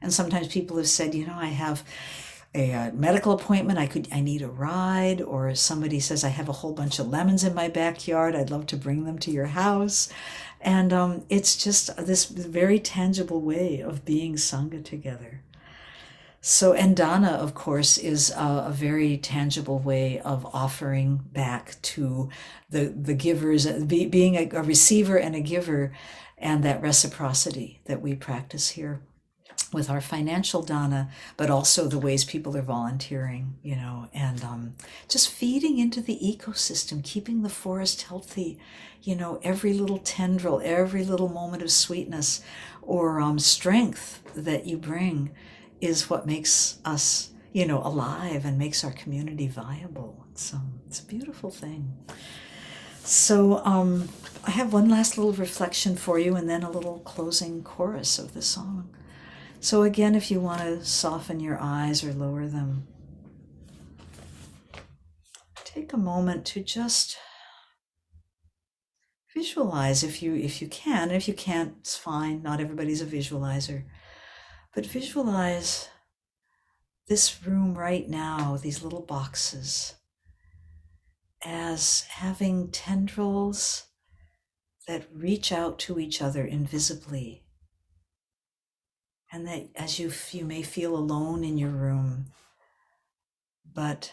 And 0.01 0.13
sometimes 0.13 0.49
people 0.49 0.79
have 0.79 0.89
said, 0.89 1.15
you 1.15 1.27
know, 1.27 1.37
I 1.37 1.49
have 1.49 1.85
a 2.53 2.73
uh, 2.73 2.91
medical 2.93 3.33
appointment 3.33 3.79
i 3.79 3.87
could 3.87 4.09
i 4.11 4.21
need 4.21 4.43
a 4.43 4.49
ride 4.49 5.23
or 5.23 5.55
somebody 5.55 6.01
says 6.01 6.25
i 6.25 6.29
have 6.29 6.49
a 6.49 6.53
whole 6.53 6.73
bunch 6.73 6.99
of 6.99 7.07
lemons 7.09 7.45
in 7.45 7.55
my 7.55 7.69
backyard 7.69 8.35
i'd 8.35 8.51
love 8.51 8.67
to 8.67 8.77
bring 8.77 9.05
them 9.05 9.19
to 9.19 9.31
your 9.31 9.47
house. 9.47 10.11
And 10.61 10.93
um, 10.93 11.25
it's 11.29 11.57
just 11.57 11.97
this 11.97 12.27
very 12.27 12.79
tangible 12.79 13.41
way 13.41 13.81
of 13.81 14.05
being 14.05 14.35
sangha 14.35 14.85
together. 14.85 15.43
So 16.43 16.73
and 16.73 16.97
dana 16.97 17.29
of 17.29 17.55
course 17.55 17.99
is 17.99 18.31
a, 18.31 18.65
a, 18.69 18.73
very 18.73 19.19
tangible 19.19 19.79
way 19.79 20.21
of 20.21 20.47
offering 20.55 21.21
back 21.33 21.77
to 21.83 22.31
the 22.71 22.87
the 22.87 23.13
givers 23.13 23.67
be, 23.67 24.07
being 24.07 24.37
a, 24.37 24.49
a 24.57 24.63
receiver 24.63 25.19
and 25.19 25.37
a 25.37 25.41
giver 25.41 25.93
and 26.39 26.63
that 26.65 26.81
reciprocity 26.81 27.81
that 27.85 28.01
we 28.01 28.15
practice 28.15 28.71
here 28.71 29.03
with 29.73 29.89
our 29.89 30.01
financial 30.01 30.63
dana, 30.63 31.11
but 31.37 31.51
also 31.51 31.87
the 31.87 31.99
ways 31.99 32.25
people 32.25 32.57
are 32.57 32.63
volunteering, 32.63 33.57
you 33.63 33.77
know, 33.77 34.09
and 34.13 34.43
um, 34.43 34.73
just 35.09 35.31
feeding 35.31 35.79
into 35.79 36.01
the 36.01 36.19
ecosystem, 36.23 37.05
keeping 37.05 37.43
the 37.43 37.49
forest 37.49 38.03
healthy, 38.03 38.59
you 39.03 39.15
know, 39.15 39.41
every 39.43 39.73
little 39.73 39.99
tendril, 39.99 40.61
every 40.65 41.05
little 41.05 41.29
moment 41.29 41.63
of 41.63 41.71
sweetness 41.71 42.43
or 42.83 43.21
um, 43.21 43.39
strength 43.39 44.23
that 44.35 44.67
you 44.67 44.77
bring 44.77 45.31
is 45.81 46.11
what 46.11 46.27
makes 46.27 46.79
us, 46.85 47.31
you 47.53 47.67
know, 47.67 47.81
alive 47.85 48.45
and 48.45 48.59
makes 48.59 48.85
our 48.85 48.93
community 48.93 49.47
viable. 49.47 50.27
So 50.35 50.59
it's 50.87 51.01
a 51.01 51.05
beautiful 51.05 51.51
thing. 51.51 51.97
So 53.05 53.65
um, 53.65 54.09
I 54.45 54.51
have 54.51 54.73
one 54.73 54.89
last 54.89 55.17
little 55.17 55.33
reflection 55.33 55.97
for 55.97 56.19
you 56.19 56.37
and 56.37 56.49
then 56.49 56.63
a 56.63 56.71
little 56.71 56.99
closing 57.01 57.63
chorus 57.63 58.19
of 58.19 58.35
the 58.35 58.43
song. 58.43 58.89
So, 59.63 59.83
again, 59.83 60.15
if 60.15 60.31
you 60.31 60.41
want 60.41 60.63
to 60.63 60.83
soften 60.83 61.39
your 61.39 61.59
eyes 61.61 62.03
or 62.03 62.15
lower 62.15 62.47
them, 62.47 62.89
take 65.65 65.93
a 65.93 65.99
moment 65.99 66.47
to 66.47 66.63
just 66.63 67.19
visualize 69.35 70.03
if 70.03 70.23
you 70.23 70.35
if 70.35 70.63
you 70.63 70.69
can. 70.69 71.11
If 71.11 71.29
you 71.29 71.35
can't 71.35 71.75
it's 71.81 71.97
fine. 71.97 72.43
Not 72.43 72.61
everybody's 72.61 73.03
a 73.03 73.07
visualizer. 73.07 73.85
But 74.75 74.87
visualize 74.87 75.89
this 77.09 77.45
room 77.47 77.77
right 77.77 78.09
now 78.09 78.57
these 78.57 78.83
little 78.83 79.03
boxes 79.03 79.95
as 81.45 82.03
having 82.09 82.71
tendrils 82.71 83.89
that 84.87 85.07
reach 85.13 85.53
out 85.53 85.79
to 85.81 85.99
each 85.99 86.23
other 86.23 86.45
invisibly 86.45 87.45
and 89.33 89.47
that 89.47 89.69
as 89.77 89.99
you 89.99 90.13
you 90.33 90.45
may 90.45 90.63
feel 90.63 90.97
alone 90.97 91.45
in 91.45 91.59
your 91.59 91.71
room 91.71 92.27
but 93.73 94.13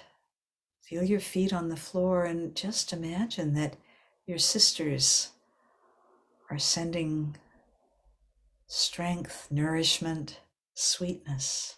feel 0.82 1.04
your 1.04 1.20
feet 1.20 1.52
on 1.52 1.70
the 1.70 1.76
floor 1.76 2.24
and 2.24 2.56
just 2.56 2.94
imagine 2.94 3.54
that 3.54 3.76
your 4.26 4.38
sisters 4.38 5.30
are 6.50 6.60
sending 6.60 7.36
strength 8.68 9.48
nourishment 9.50 10.40
sweetness 10.74 11.78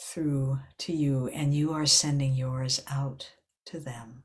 through 0.00 0.58
to 0.78 0.92
you 0.92 1.28
and 1.28 1.54
you 1.54 1.72
are 1.72 1.86
sending 1.86 2.34
yours 2.34 2.82
out 2.88 3.32
to 3.64 3.80
them 3.80 4.24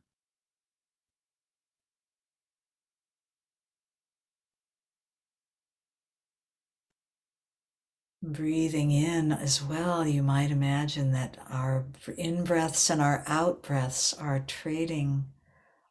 breathing 8.32 8.92
in 8.92 9.32
as 9.32 9.63
well, 9.63 10.08
you 10.08 10.24
might 10.24 10.52
imagine 10.52 11.12
that 11.12 11.38
our 11.50 11.86
in 12.18 12.44
breaths 12.44 12.89
and 12.89 13.02
our 13.02 13.24
out 13.28 13.62
breaths 13.62 14.13
are 14.13 14.39
trading 14.39 15.26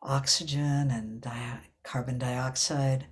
oxygen 0.03 0.90
and 0.90 1.20
di- 1.20 1.61
carbon 1.83 2.18
dioxide. 2.18 3.07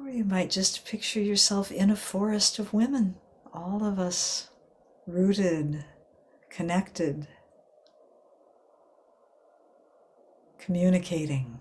Or 0.00 0.08
you 0.08 0.24
might 0.24 0.50
just 0.50 0.86
picture 0.86 1.20
yourself 1.20 1.70
in 1.70 1.90
a 1.90 1.96
forest 1.96 2.58
of 2.58 2.72
women, 2.72 3.16
all 3.52 3.84
of 3.84 3.98
us 3.98 4.48
rooted, 5.06 5.84
connected, 6.48 7.28
communicating. 10.58 11.60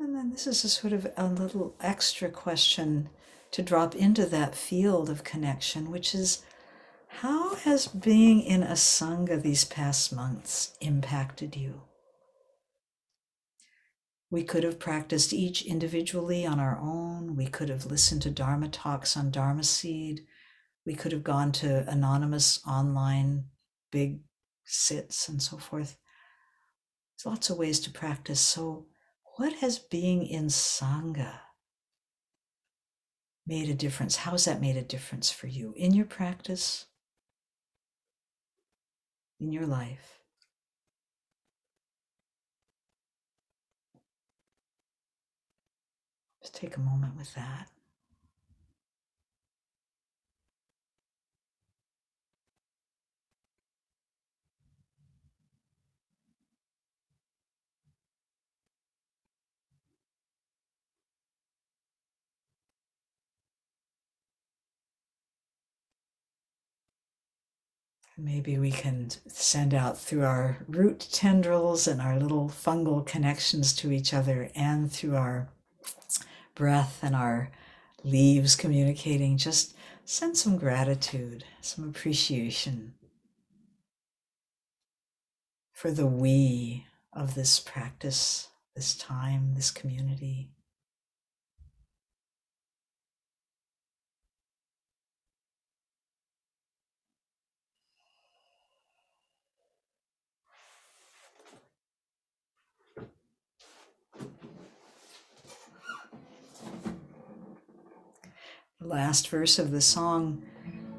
And 0.00 0.14
then 0.14 0.30
this 0.30 0.48
is 0.48 0.64
a 0.64 0.68
sort 0.68 0.92
of 0.92 1.06
a 1.16 1.26
little 1.28 1.74
extra 1.80 2.30
question 2.30 3.10
to 3.56 3.62
drop 3.62 3.96
into 3.96 4.26
that 4.26 4.54
field 4.54 5.08
of 5.08 5.24
connection, 5.24 5.90
which 5.90 6.14
is 6.14 6.42
how 7.08 7.54
has 7.54 7.86
being 7.86 8.42
in 8.42 8.62
a 8.62 8.72
Sangha 8.72 9.42
these 9.42 9.64
past 9.64 10.12
months 10.12 10.76
impacted 10.82 11.56
you? 11.56 11.80
We 14.30 14.42
could 14.42 14.62
have 14.62 14.78
practiced 14.78 15.32
each 15.32 15.64
individually 15.64 16.44
on 16.44 16.60
our 16.60 16.78
own. 16.78 17.34
We 17.34 17.46
could 17.46 17.70
have 17.70 17.86
listened 17.86 18.20
to 18.22 18.30
Dharma 18.30 18.68
talks 18.68 19.16
on 19.16 19.30
Dharma 19.30 19.64
Seed. 19.64 20.26
We 20.84 20.94
could 20.94 21.12
have 21.12 21.24
gone 21.24 21.50
to 21.52 21.88
anonymous 21.88 22.60
online 22.66 23.46
big 23.90 24.20
sits 24.66 25.30
and 25.30 25.40
so 25.40 25.56
forth. 25.56 25.96
There's 27.16 27.32
lots 27.32 27.48
of 27.48 27.56
ways 27.56 27.80
to 27.80 27.90
practice. 27.90 28.40
So, 28.40 28.84
what 29.38 29.54
has 29.54 29.78
being 29.78 30.26
in 30.26 30.48
Sangha 30.48 31.38
made 33.46 33.68
a 33.68 33.74
difference? 33.74 34.16
How 34.16 34.32
has 34.32 34.44
that 34.46 34.60
made 34.60 34.76
a 34.76 34.82
difference 34.82 35.30
for 35.30 35.46
you 35.46 35.72
in 35.76 35.94
your 35.94 36.06
practice, 36.06 36.86
in 39.40 39.52
your 39.52 39.66
life? 39.66 40.20
Just 46.42 46.54
take 46.54 46.76
a 46.76 46.80
moment 46.80 47.16
with 47.16 47.34
that. 47.34 47.68
Maybe 68.18 68.58
we 68.58 68.70
can 68.70 69.10
send 69.28 69.74
out 69.74 69.98
through 69.98 70.24
our 70.24 70.64
root 70.66 71.06
tendrils 71.12 71.86
and 71.86 72.00
our 72.00 72.18
little 72.18 72.48
fungal 72.48 73.04
connections 73.04 73.74
to 73.76 73.92
each 73.92 74.14
other 74.14 74.50
and 74.54 74.90
through 74.90 75.16
our 75.16 75.48
breath 76.54 77.00
and 77.02 77.14
our 77.14 77.50
leaves 78.02 78.56
communicating, 78.56 79.36
just 79.36 79.74
send 80.06 80.36
some 80.38 80.56
gratitude, 80.56 81.44
some 81.60 81.86
appreciation 81.88 82.94
for 85.72 85.90
the 85.90 86.06
we 86.06 86.86
of 87.12 87.34
this 87.34 87.60
practice, 87.60 88.48
this 88.74 88.94
time, 88.94 89.54
this 89.54 89.70
community. 89.70 90.55
Last 108.80 109.28
verse 109.28 109.58
of 109.58 109.70
the 109.70 109.80
song 109.80 110.42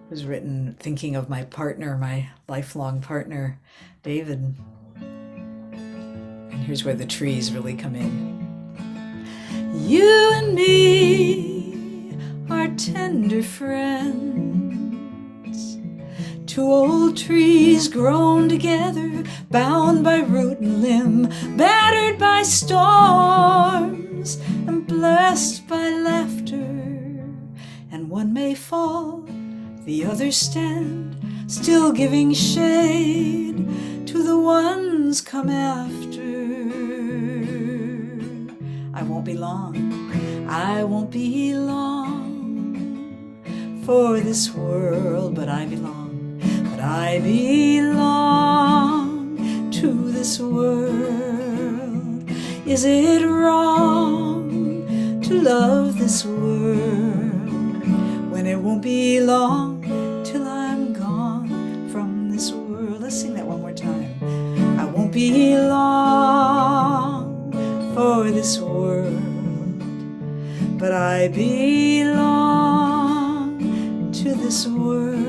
was 0.09 0.25
written 0.25 0.75
thinking 0.79 1.15
of 1.15 1.29
my 1.29 1.43
partner, 1.43 1.95
my 1.95 2.27
lifelong 2.47 3.01
partner, 3.01 3.59
David. 4.01 4.55
And 4.99 6.53
here's 6.65 6.83
where 6.83 6.95
the 6.95 7.05
trees 7.05 7.53
really 7.53 7.75
come 7.75 7.93
in. 7.95 8.35
You 9.75 10.31
and 10.33 10.55
me 10.55 12.17
are 12.49 12.69
tender 12.69 13.43
friends. 13.43 14.47
Two 16.47 16.63
old 16.63 17.15
trees 17.15 17.87
grown 17.87 18.49
together, 18.49 19.23
bound 19.51 20.03
by 20.03 20.17
root 20.17 20.57
and 20.59 20.81
limb, 20.81 21.29
battered 21.57 22.17
by 22.17 22.41
storms, 22.41 24.37
and 24.65 24.87
blessed 24.87 25.67
by 25.67 25.91
laughter. 25.91 26.36
One 28.17 28.33
may 28.33 28.55
fall 28.55 29.21
the 29.85 30.03
others 30.05 30.37
stand, 30.37 31.15
still 31.45 31.91
giving 31.91 32.33
shade 32.33 33.57
to 34.07 34.23
the 34.23 34.39
ones 34.39 35.21
come 35.21 35.51
after. 35.51 36.25
I 38.95 39.03
won't 39.03 39.23
be 39.23 39.35
long, 39.35 39.75
I 40.49 40.83
won't 40.83 41.11
be 41.11 41.53
long 41.53 41.83
for 43.85 44.19
this 44.19 44.51
world, 44.51 45.35
but 45.35 45.47
I 45.47 45.67
belong, 45.67 46.41
but 46.71 46.79
I 46.79 47.19
belong 47.19 48.09
to 49.73 50.11
this 50.11 50.39
world. 50.39 52.27
Is 52.65 52.83
it 52.83 53.23
wrong 53.23 54.81
to 55.21 55.39
love 55.39 55.99
this 55.99 56.25
world 56.25 57.06
when 58.47 58.55
it 58.55 58.63
won't 58.63 58.81
be 58.81 59.19
long? 59.19 59.81
Till 60.23 60.47
I'm 60.47 60.93
gone 60.93 61.89
from 61.89 62.29
this 62.31 62.53
world. 62.53 63.01
Let's 63.01 63.19
sing 63.19 63.33
that 63.33 63.45
one 63.45 63.59
more 63.59 63.73
time. 63.73 64.15
I 64.79 64.85
won't 64.85 65.11
be 65.11 65.57
long 65.57 67.51
for 67.93 68.31
this 68.31 68.57
world, 68.57 69.19
but 70.79 70.93
I 70.93 71.27
belong 71.27 72.13
to 74.13 74.33
this 74.35 74.65
world. 74.65 75.27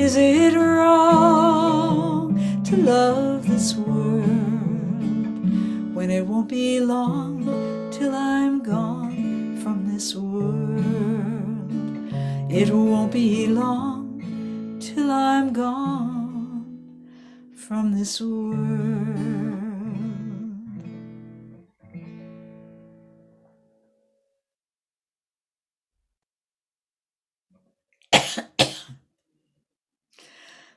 Is 0.00 0.16
it 0.16 0.54
wrong 0.54 2.40
to 2.64 2.74
love 2.74 3.46
this 3.46 3.74
world 3.74 4.24
when 5.94 6.10
it 6.10 6.26
won't 6.26 6.48
be 6.48 6.80
long 6.80 7.44
till 7.90 8.14
I'm 8.14 8.62
gone 8.62 8.93
It 12.64 12.72
won't 12.72 13.12
be 13.12 13.46
long 13.46 14.78
till 14.80 15.10
I'm 15.10 15.52
gone 15.52 17.10
from 17.54 17.92
this 17.92 18.22
world. 18.22 18.56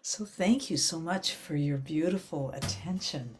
so, 0.01 0.25
thank 0.25 0.69
you 0.69 0.75
so 0.75 0.99
much 0.99 1.31
for 1.31 1.55
your 1.55 1.77
beautiful 1.77 2.51
attention. 2.51 3.37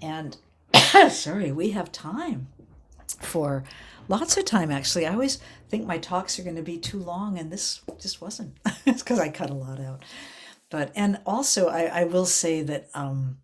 And 0.00 0.38
sorry, 1.10 1.52
we 1.52 1.72
have 1.72 1.92
time 1.92 2.48
for 3.20 3.64
lots 4.08 4.36
of 4.36 4.44
time 4.44 4.70
actually. 4.70 5.06
I 5.06 5.12
always 5.12 5.38
think 5.68 5.86
my 5.86 5.98
talks 5.98 6.38
are 6.38 6.42
going 6.42 6.56
to 6.56 6.62
be 6.62 6.78
too 6.78 6.98
long, 6.98 7.38
and 7.38 7.50
this 7.50 7.80
just 7.98 8.20
wasn't. 8.20 8.56
it's 8.86 9.02
because 9.02 9.18
I 9.18 9.28
cut 9.28 9.50
a 9.50 9.54
lot 9.54 9.80
out 9.80 10.02
but 10.70 10.92
and 10.94 11.20
also 11.26 11.68
I, 11.68 11.84
I 11.84 12.04
will 12.04 12.26
say 12.26 12.62
that 12.62 12.88
um, 12.94 13.38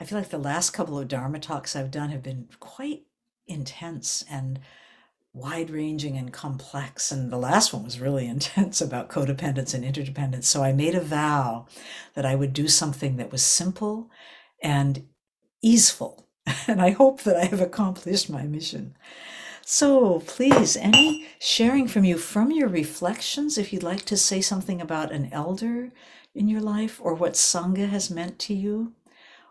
I 0.00 0.04
feel 0.04 0.18
like 0.18 0.30
the 0.30 0.38
last 0.38 0.70
couple 0.70 0.98
of 0.98 1.08
Dharma 1.08 1.38
talks 1.38 1.76
I've 1.76 1.90
done 1.90 2.10
have 2.10 2.22
been 2.22 2.48
quite 2.60 3.02
intense 3.46 4.24
and 4.30 4.60
wide 5.34 5.70
ranging 5.70 6.16
and 6.16 6.32
complex. 6.32 7.10
And 7.10 7.30
the 7.30 7.38
last 7.38 7.72
one 7.72 7.84
was 7.84 8.00
really 8.00 8.26
intense 8.28 8.80
about 8.80 9.10
codependence 9.10 9.74
and 9.74 9.84
interdependence. 9.84 10.48
So 10.48 10.62
I 10.62 10.72
made 10.72 10.94
a 10.94 11.00
vow 11.00 11.66
that 12.14 12.26
I 12.26 12.34
would 12.34 12.52
do 12.52 12.68
something 12.68 13.16
that 13.16 13.32
was 13.32 13.42
simple 13.42 14.10
and 14.62 15.06
easeful. 15.62 16.28
And 16.68 16.80
I 16.80 16.90
hope 16.90 17.22
that 17.22 17.36
I 17.36 17.44
have 17.46 17.60
accomplished 17.60 18.30
my 18.30 18.44
mission. 18.44 18.96
So 19.64 20.20
please, 20.20 20.76
any 20.76 21.26
sharing 21.38 21.86
from 21.88 22.04
you 22.04 22.18
from 22.18 22.50
your 22.50 22.68
reflections, 22.68 23.58
if 23.58 23.72
you'd 23.72 23.82
like 23.82 24.04
to 24.06 24.16
say 24.16 24.40
something 24.40 24.80
about 24.80 25.12
an 25.12 25.28
elder 25.32 25.90
in 26.34 26.48
your 26.48 26.60
life 26.60 27.00
or 27.02 27.14
what 27.14 27.34
Sangha 27.34 27.88
has 27.88 28.10
meant 28.10 28.38
to 28.40 28.54
you, 28.54 28.92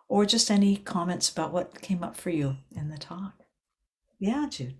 or 0.10 0.26
just 0.26 0.52
any 0.52 0.76
comments 0.76 1.30
about 1.30 1.54
what 1.54 1.82
came 1.82 2.04
up 2.04 2.18
for 2.18 2.30
you 2.30 2.58
in 2.76 2.90
the 2.90 2.98
talk. 2.98 3.34
Yeah, 4.20 4.48
Jude. 4.50 4.76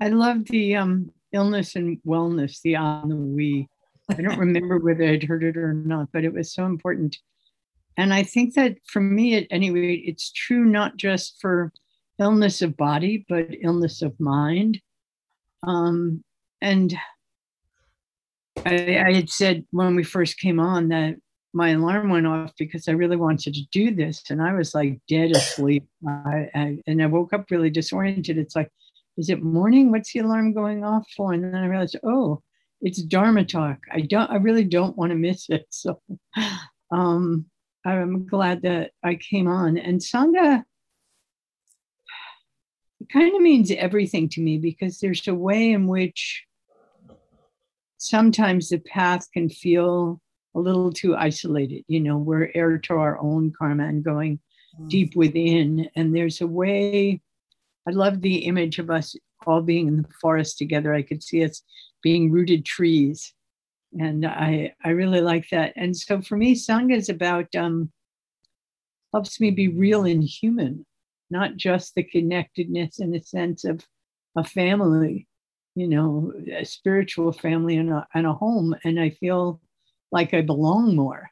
I 0.00 0.08
love 0.08 0.44
the 0.44 0.76
um, 0.76 1.10
illness 1.32 1.76
and 1.76 1.98
wellness, 2.06 2.60
the 2.62 2.76
on 2.76 3.08
the 3.08 3.16
we. 3.16 3.68
I 4.10 4.20
don't 4.20 4.38
remember 4.46 4.78
whether 4.78 5.04
I'd 5.04 5.24
heard 5.24 5.44
it 5.44 5.56
or 5.56 5.72
not, 5.72 6.08
but 6.12 6.24
it 6.24 6.32
was 6.32 6.52
so 6.52 6.66
important. 6.66 7.16
And 7.98 8.14
I 8.14 8.22
think 8.22 8.54
that 8.54 8.76
for 8.86 9.00
me, 9.00 9.34
at 9.34 9.48
any 9.50 9.72
rate, 9.72 10.04
it's 10.06 10.30
true 10.30 10.64
not 10.64 10.96
just 10.96 11.40
for 11.40 11.72
illness 12.20 12.62
of 12.62 12.76
body, 12.76 13.26
but 13.28 13.48
illness 13.60 14.02
of 14.02 14.18
mind. 14.20 14.80
Um, 15.64 16.22
and 16.62 16.96
I, 18.64 19.04
I, 19.04 19.12
had 19.12 19.30
said 19.30 19.66
when 19.72 19.96
we 19.96 20.04
first 20.04 20.38
came 20.38 20.60
on 20.60 20.88
that 20.88 21.16
my 21.52 21.70
alarm 21.70 22.10
went 22.10 22.26
off 22.26 22.52
because 22.56 22.86
I 22.86 22.92
really 22.92 23.16
wanted 23.16 23.54
to 23.54 23.66
do 23.72 23.92
this, 23.92 24.22
and 24.30 24.40
I 24.40 24.52
was 24.52 24.74
like 24.74 25.00
dead 25.08 25.32
asleep. 25.32 25.84
I, 26.06 26.48
I, 26.54 26.78
and 26.86 27.02
I 27.02 27.06
woke 27.06 27.32
up 27.32 27.50
really 27.50 27.70
disoriented. 27.70 28.38
It's 28.38 28.54
like, 28.54 28.70
is 29.16 29.30
it 29.30 29.42
morning? 29.42 29.90
What's 29.90 30.12
the 30.12 30.20
alarm 30.20 30.52
going 30.52 30.84
off 30.84 31.08
for? 31.16 31.32
And 31.32 31.42
then 31.42 31.56
I 31.56 31.66
realized, 31.66 31.96
oh, 32.04 32.42
it's 32.80 33.02
Dharma 33.02 33.44
talk. 33.44 33.78
I 33.90 34.02
don't. 34.02 34.30
I 34.30 34.36
really 34.36 34.64
don't 34.64 34.96
want 34.96 35.10
to 35.10 35.16
miss 35.16 35.48
it. 35.48 35.66
So, 35.72 36.00
um, 36.92 37.46
I'm 37.96 38.26
glad 38.26 38.62
that 38.62 38.92
I 39.02 39.14
came 39.14 39.48
on. 39.48 39.78
And 39.78 40.00
Sangha 40.00 40.64
it 43.00 43.08
kind 43.10 43.34
of 43.34 43.40
means 43.40 43.70
everything 43.70 44.28
to 44.30 44.40
me 44.40 44.58
because 44.58 44.98
there's 44.98 45.26
a 45.28 45.34
way 45.34 45.72
in 45.72 45.86
which 45.86 46.44
sometimes 47.96 48.68
the 48.68 48.78
path 48.78 49.30
can 49.32 49.48
feel 49.48 50.20
a 50.54 50.58
little 50.58 50.92
too 50.92 51.16
isolated. 51.16 51.84
You 51.86 52.00
know, 52.00 52.18
we're 52.18 52.50
heir 52.54 52.78
to 52.78 52.94
our 52.94 53.18
own 53.20 53.52
karma 53.56 53.84
and 53.84 54.02
going 54.02 54.40
mm. 54.80 54.88
deep 54.88 55.14
within. 55.14 55.88
And 55.94 56.14
there's 56.14 56.40
a 56.40 56.46
way, 56.46 57.20
I 57.86 57.90
love 57.92 58.20
the 58.20 58.38
image 58.38 58.78
of 58.78 58.90
us 58.90 59.14
all 59.46 59.62
being 59.62 59.86
in 59.86 60.02
the 60.02 60.08
forest 60.20 60.58
together. 60.58 60.92
I 60.92 61.02
could 61.02 61.22
see 61.22 61.44
us 61.44 61.62
being 62.02 62.32
rooted 62.32 62.64
trees. 62.64 63.32
And 63.92 64.26
I, 64.26 64.74
I 64.84 64.90
really 64.90 65.20
like 65.20 65.48
that. 65.50 65.72
And 65.76 65.96
so 65.96 66.20
for 66.20 66.36
me, 66.36 66.54
Sangha 66.54 66.96
is 66.96 67.08
about, 67.08 67.54
um, 67.54 67.90
helps 69.12 69.40
me 69.40 69.50
be 69.50 69.68
real 69.68 70.04
and 70.04 70.22
human, 70.22 70.84
not 71.30 71.56
just 71.56 71.94
the 71.94 72.02
connectedness 72.02 73.00
in 73.00 73.10
the 73.10 73.20
sense 73.20 73.64
of 73.64 73.84
a 74.36 74.44
family, 74.44 75.26
you 75.74 75.88
know, 75.88 76.32
a 76.52 76.64
spiritual 76.64 77.32
family 77.32 77.76
and 77.76 77.90
a, 77.90 78.06
and 78.14 78.26
a 78.26 78.34
home. 78.34 78.74
And 78.84 79.00
I 79.00 79.10
feel 79.10 79.60
like 80.12 80.34
I 80.34 80.42
belong 80.42 80.94
more. 80.94 81.30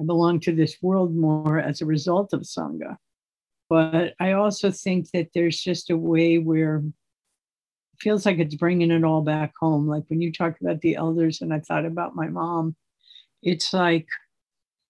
I 0.00 0.04
belong 0.04 0.40
to 0.40 0.54
this 0.54 0.76
world 0.82 1.14
more 1.14 1.60
as 1.60 1.80
a 1.80 1.86
result 1.86 2.32
of 2.32 2.40
Sangha. 2.40 2.96
But 3.70 4.14
I 4.20 4.32
also 4.32 4.70
think 4.70 5.10
that 5.12 5.28
there's 5.34 5.58
just 5.58 5.90
a 5.90 5.96
way 5.96 6.38
where 6.38 6.82
feels 8.02 8.26
like 8.26 8.38
it's 8.38 8.56
bringing 8.56 8.90
it 8.90 9.04
all 9.04 9.22
back 9.22 9.52
home. 9.58 9.86
Like 9.86 10.04
when 10.08 10.20
you 10.20 10.32
talk 10.32 10.60
about 10.60 10.80
the 10.80 10.96
elders, 10.96 11.40
and 11.40 11.54
I 11.54 11.60
thought 11.60 11.86
about 11.86 12.16
my 12.16 12.28
mom, 12.28 12.76
it's 13.42 13.72
like 13.72 14.06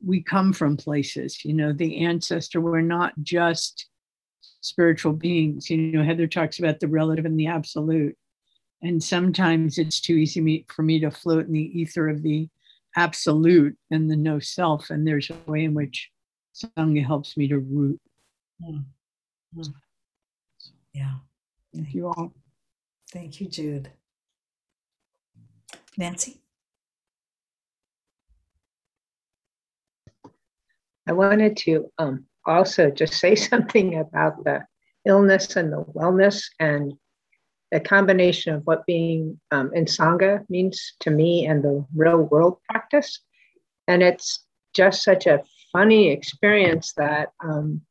we 0.05 0.22
come 0.22 0.53
from 0.53 0.77
places, 0.77 1.44
you 1.44 1.55
know, 1.55 1.72
the 1.72 2.05
ancestor, 2.05 2.61
we're 2.61 2.81
not 2.81 3.12
just 3.22 3.87
spiritual 4.61 5.12
beings. 5.12 5.70
You 5.70 5.77
know, 5.77 6.03
Heather 6.03 6.27
talks 6.27 6.59
about 6.59 6.81
the 6.81 6.88
relative 6.88 7.25
and 7.25 7.38
the 7.38 7.46
absolute. 7.46 8.16
And 8.83 9.03
sometimes 9.03 9.79
it's 9.79 10.01
too 10.01 10.14
easy 10.14 10.66
for 10.68 10.83
me 10.83 10.98
to 11.01 11.11
float 11.11 11.46
in 11.46 11.53
the 11.53 11.81
ether 11.81 12.09
of 12.09 12.22
the 12.22 12.48
absolute 12.96 13.77
and 13.90 14.11
the 14.11 14.16
no 14.16 14.40
self. 14.40 14.90
And 14.90 15.07
there's 15.07 15.31
a 15.31 15.51
way 15.51 15.64
in 15.64 15.75
which 15.75 16.11
Sangha 16.55 17.05
helps 17.05 17.37
me 17.37 17.46
to 17.48 17.59
root. 17.59 18.01
Mm. 18.62 18.85
Mm. 19.57 19.75
Yeah. 20.92 21.14
Thank, 21.72 21.87
Thank 21.87 21.94
you 21.94 22.09
all. 22.09 22.33
Thank 23.12 23.42
you, 23.42 23.46
Jude. 23.46 23.90
Nancy? 25.98 26.40
I 31.07 31.12
wanted 31.12 31.59
to 31.59 31.90
um, 31.98 32.25
also 32.46 32.90
just 32.90 33.12
say 33.12 33.35
something 33.51 33.98
about 33.98 34.42
the 34.44 34.64
illness 35.07 35.57
and 35.57 35.70
the 35.70 35.85
wellness 35.85 36.44
and 36.59 36.94
the 37.70 37.81
combination 37.81 38.55
of 38.55 38.62
what 38.64 38.87
being 38.87 39.38
um, 39.51 39.70
in 39.75 39.85
Sangha 39.85 40.48
means 40.48 40.94
to 41.01 41.11
me 41.11 41.44
and 41.44 41.62
the 41.62 41.85
real 41.94 42.22
world 42.22 42.61
practice. 42.70 43.20
And 43.88 44.03
it's 44.03 44.46
just 44.72 45.05
such 45.05 45.27
a 45.27 45.42
funny 45.70 46.09
experience 46.09 46.94
that 46.94 47.33
um, 47.44 47.83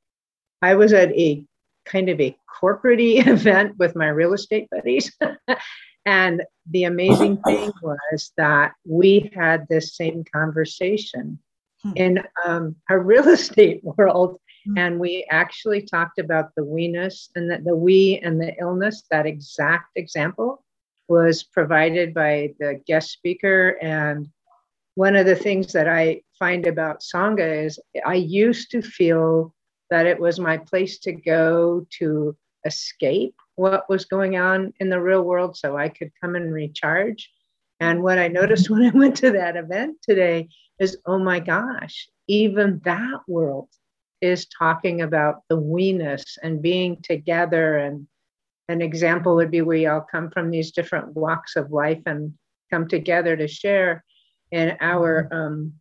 I 0.64 0.74
was 0.74 0.94
at 0.94 1.12
a 1.12 1.46
kind 1.86 2.10
of 2.10 2.20
a 2.20 2.36
corporate 2.60 3.00
event 3.02 3.78
with 3.78 3.96
my 3.96 4.08
real 4.08 4.34
estate 4.34 4.68
buddies. 4.70 5.16
and 6.06 6.44
the 6.70 6.86
amazing 6.86 7.38
thing 7.46 7.72
was 7.82 8.32
that 8.38 8.74
we 8.86 9.32
had 9.36 9.68
this 9.70 9.96
same 9.96 10.24
conversation 10.34 11.40
hmm. 11.84 11.92
in 11.96 12.24
um, 12.46 12.76
a 12.90 12.98
real 12.98 13.28
estate 13.28 13.84
world. 13.84 14.40
Hmm. 14.66 14.78
And 14.78 15.00
we 15.00 15.26
actually 15.30 15.82
talked 15.82 16.20
about 16.20 16.52
the 16.56 16.64
weeness 16.64 17.30
and 17.36 17.50
that 17.50 17.64
the 17.64 17.76
we 17.76 18.20
and 18.24 18.40
the 18.40 18.56
illness, 18.60 19.04
that 19.12 19.26
exact 19.26 19.90
example 19.96 20.64
was 21.08 21.44
provided 21.44 22.14
by 22.14 22.54
the 22.60 22.80
guest 22.88 23.12
speaker. 23.12 23.78
And 23.82 24.30
one 24.96 25.16
of 25.16 25.26
the 25.26 25.36
things 25.36 25.74
that 25.74 25.88
I 25.88 26.22
find 26.38 26.66
about 26.68 27.02
Sangha 27.02 27.66
is 27.66 27.80
I 28.06 28.16
used 28.16 28.72
to 28.72 28.82
feel 28.82 29.54
that 29.92 30.08
it 30.08 30.20
was 30.20 30.40
my 30.40 30.58
place 30.58 30.98
to 31.00 31.12
go 31.12 31.86
to 32.00 32.36
escape 32.66 33.36
what 33.56 33.88
was 33.90 34.06
going 34.06 34.38
on 34.38 34.74
in 34.80 34.90
the 34.90 35.00
real 35.00 35.22
world 35.22 35.56
so 35.56 35.78
I 35.78 35.90
could 35.90 36.12
come 36.20 36.36
and 36.36 36.52
recharge. 36.52 37.30
And 37.80 38.02
what 38.02 38.18
I 38.18 38.28
noticed 38.28 38.70
when 38.70 38.84
I 38.84 38.90
went 38.90 39.18
to 39.18 39.32
that 39.32 39.58
event 39.58 39.98
today 40.02 40.48
is 40.80 40.98
oh 41.06 41.20
my 41.20 41.40
gosh, 41.40 42.10
even 42.28 42.82
that 42.86 43.20
world 43.28 43.70
is 44.22 44.48
talking 44.48 45.02
about 45.02 45.42
the 45.50 45.58
weeness 45.58 46.38
and 46.42 46.62
being 46.62 47.02
together. 47.04 47.78
And 47.78 48.08
an 48.70 48.82
example 48.82 49.36
would 49.36 49.52
be 49.52 49.62
we 49.62 49.88
all 49.88 50.06
come 50.10 50.30
from 50.32 50.52
these 50.52 50.72
different 50.72 51.16
walks 51.16 51.56
of 51.56 51.72
life 51.72 52.02
and 52.06 52.34
come 52.72 52.88
together 52.88 53.36
to 53.36 53.48
share. 53.48 54.04
And 54.52 54.78
our 54.80 55.28
um, 55.32 55.74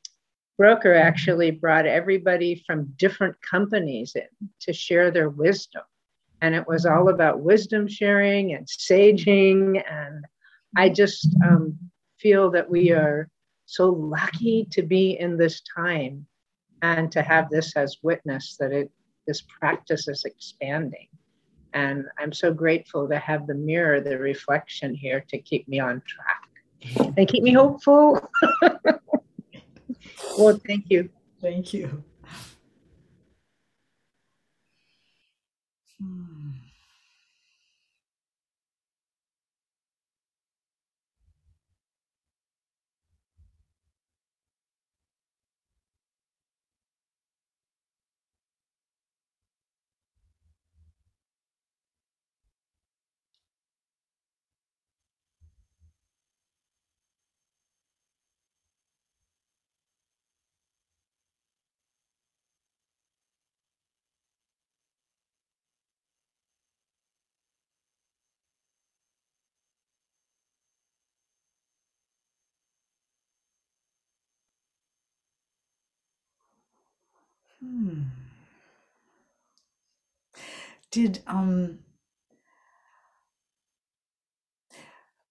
broker 0.61 0.93
actually 0.93 1.51
brought 1.51 1.87
everybody 1.87 2.63
from 2.67 2.93
different 2.99 3.35
companies 3.41 4.13
in 4.15 4.29
to 4.61 4.75
share 4.75 5.11
their 5.11 5.31
wisdom. 5.31 5.81
And 6.43 6.55
it 6.55 6.69
was 6.69 6.85
all 6.85 7.09
about 7.09 7.41
wisdom 7.41 7.89
sharing 7.89 8.53
and 8.53 8.67
saging. 8.67 9.83
And 9.91 10.23
I 10.77 10.91
just 10.91 11.35
um, 11.43 11.79
feel 12.19 12.51
that 12.51 12.69
we 12.69 12.91
are 12.91 13.31
so 13.65 13.89
lucky 13.89 14.69
to 14.73 14.83
be 14.83 15.19
in 15.19 15.39
this 15.39 15.63
time 15.75 16.27
and 16.83 17.11
to 17.11 17.23
have 17.23 17.49
this 17.49 17.75
as 17.75 17.97
witness 18.03 18.59
that 18.61 18.71
it 18.71 18.91
this 19.27 19.43
practice 19.59 20.09
is 20.09 20.27
expanding. 20.27 21.09
And 21.73 22.05
I'm 22.19 22.35
so 22.35 22.53
grateful 22.53 23.09
to 23.09 23.19
have 23.19 23.47
the 23.47 23.55
mirror, 23.55 24.03
the 24.03 24.19
reflection 24.19 24.95
here 24.95 25.25
to 25.31 25.39
keep 25.39 25.67
me 25.69 25.81
on 25.81 26.03
track 26.07 27.15
and 27.17 27.27
keep 27.29 27.43
me 27.43 27.55
hopeful. 27.55 28.29
Well, 30.41 30.61
thank 30.67 30.87
you. 30.91 31.11
Thank 31.41 31.73
you. 31.75 32.03
Hmm. 35.99 36.60
Hmm. 77.63 78.03
Did 80.91 81.21
um 81.27 81.81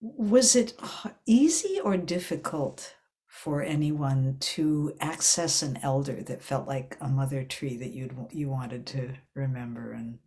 was 0.02 0.56
it 0.56 0.80
easy 1.26 1.80
or 1.84 1.98
difficult 1.98 2.96
for 3.28 3.62
anyone 3.62 4.38
to 4.39 4.96
access 5.00 5.62
an 5.62 5.78
elder 5.84 6.24
that 6.24 6.42
felt 6.42 6.68
like 6.68 6.98
a 7.02 7.08
mother 7.08 7.44
tree 7.44 7.78
that 7.78 7.92
you'd 7.92 8.15
you 8.32 8.50
wanted 8.50 8.86
to 8.88 9.15
remember 9.34 9.92
and 9.92 10.20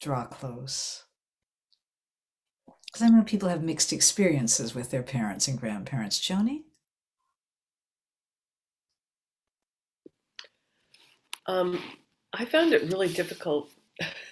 draw 0.00 0.24
close? 0.24 1.04
Because 2.86 3.02
I 3.02 3.08
know 3.08 3.22
people 3.22 3.48
have 3.48 3.62
mixed 3.62 3.92
experiences 3.92 4.74
with 4.74 4.90
their 4.90 5.02
parents 5.02 5.48
and 5.48 5.58
grandparents. 5.58 6.18
Joni? 6.20 6.62
Um, 11.46 11.80
I 12.32 12.44
found 12.44 12.72
it 12.72 12.90
really 12.90 13.08
difficult, 13.08 13.70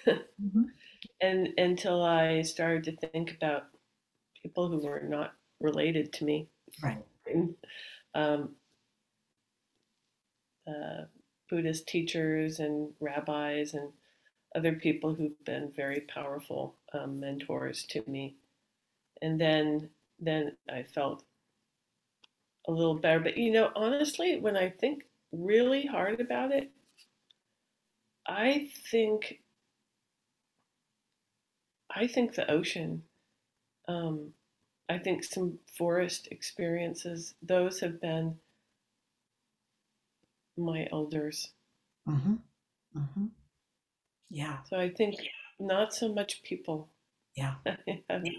mm-hmm. 0.07 0.63
and 1.21 1.49
until 1.57 2.03
I 2.03 2.41
started 2.41 2.83
to 2.85 3.07
think 3.07 3.33
about 3.33 3.65
people 4.41 4.67
who 4.69 4.79
were 4.79 5.01
not 5.01 5.33
related 5.59 6.13
to 6.13 6.25
me, 6.25 6.47
right? 6.81 7.03
And, 7.27 7.55
um, 8.15 8.55
uh, 10.67 11.05
Buddhist 11.49 11.87
teachers 11.87 12.59
and 12.59 12.89
rabbis 12.99 13.73
and 13.73 13.89
other 14.55 14.73
people 14.73 15.13
who've 15.13 15.43
been 15.45 15.71
very 15.75 16.01
powerful 16.01 16.75
um, 16.93 17.19
mentors 17.19 17.83
to 17.85 18.03
me, 18.07 18.35
and 19.21 19.39
then 19.39 19.89
then 20.19 20.55
I 20.69 20.83
felt 20.83 21.23
a 22.67 22.71
little 22.71 22.95
better. 22.95 23.19
But 23.19 23.37
you 23.37 23.51
know, 23.51 23.71
honestly, 23.75 24.39
when 24.39 24.55
I 24.57 24.69
think 24.69 25.03
really 25.31 25.85
hard 25.85 26.19
about 26.19 26.51
it, 26.51 26.71
I 28.27 28.69
think 28.89 29.41
I 31.93 32.07
think 32.07 32.35
the 32.35 32.49
ocean. 32.49 33.03
Um, 33.87 34.33
I 34.89 34.97
think 34.97 35.23
some 35.23 35.59
forest 35.77 36.27
experiences. 36.31 37.33
Those 37.41 37.79
have 37.79 37.99
been 38.01 38.37
my 40.57 40.87
elders. 40.91 41.51
Mm-hmm. 42.07 42.35
Mm-hmm. 42.97 43.25
Yeah. 44.29 44.57
So 44.69 44.77
I 44.77 44.89
think 44.89 45.15
not 45.59 45.93
so 45.93 46.13
much 46.13 46.43
people. 46.43 46.89
Yeah. 47.35 47.55
I 47.65 48.03
haven't, 48.09 48.35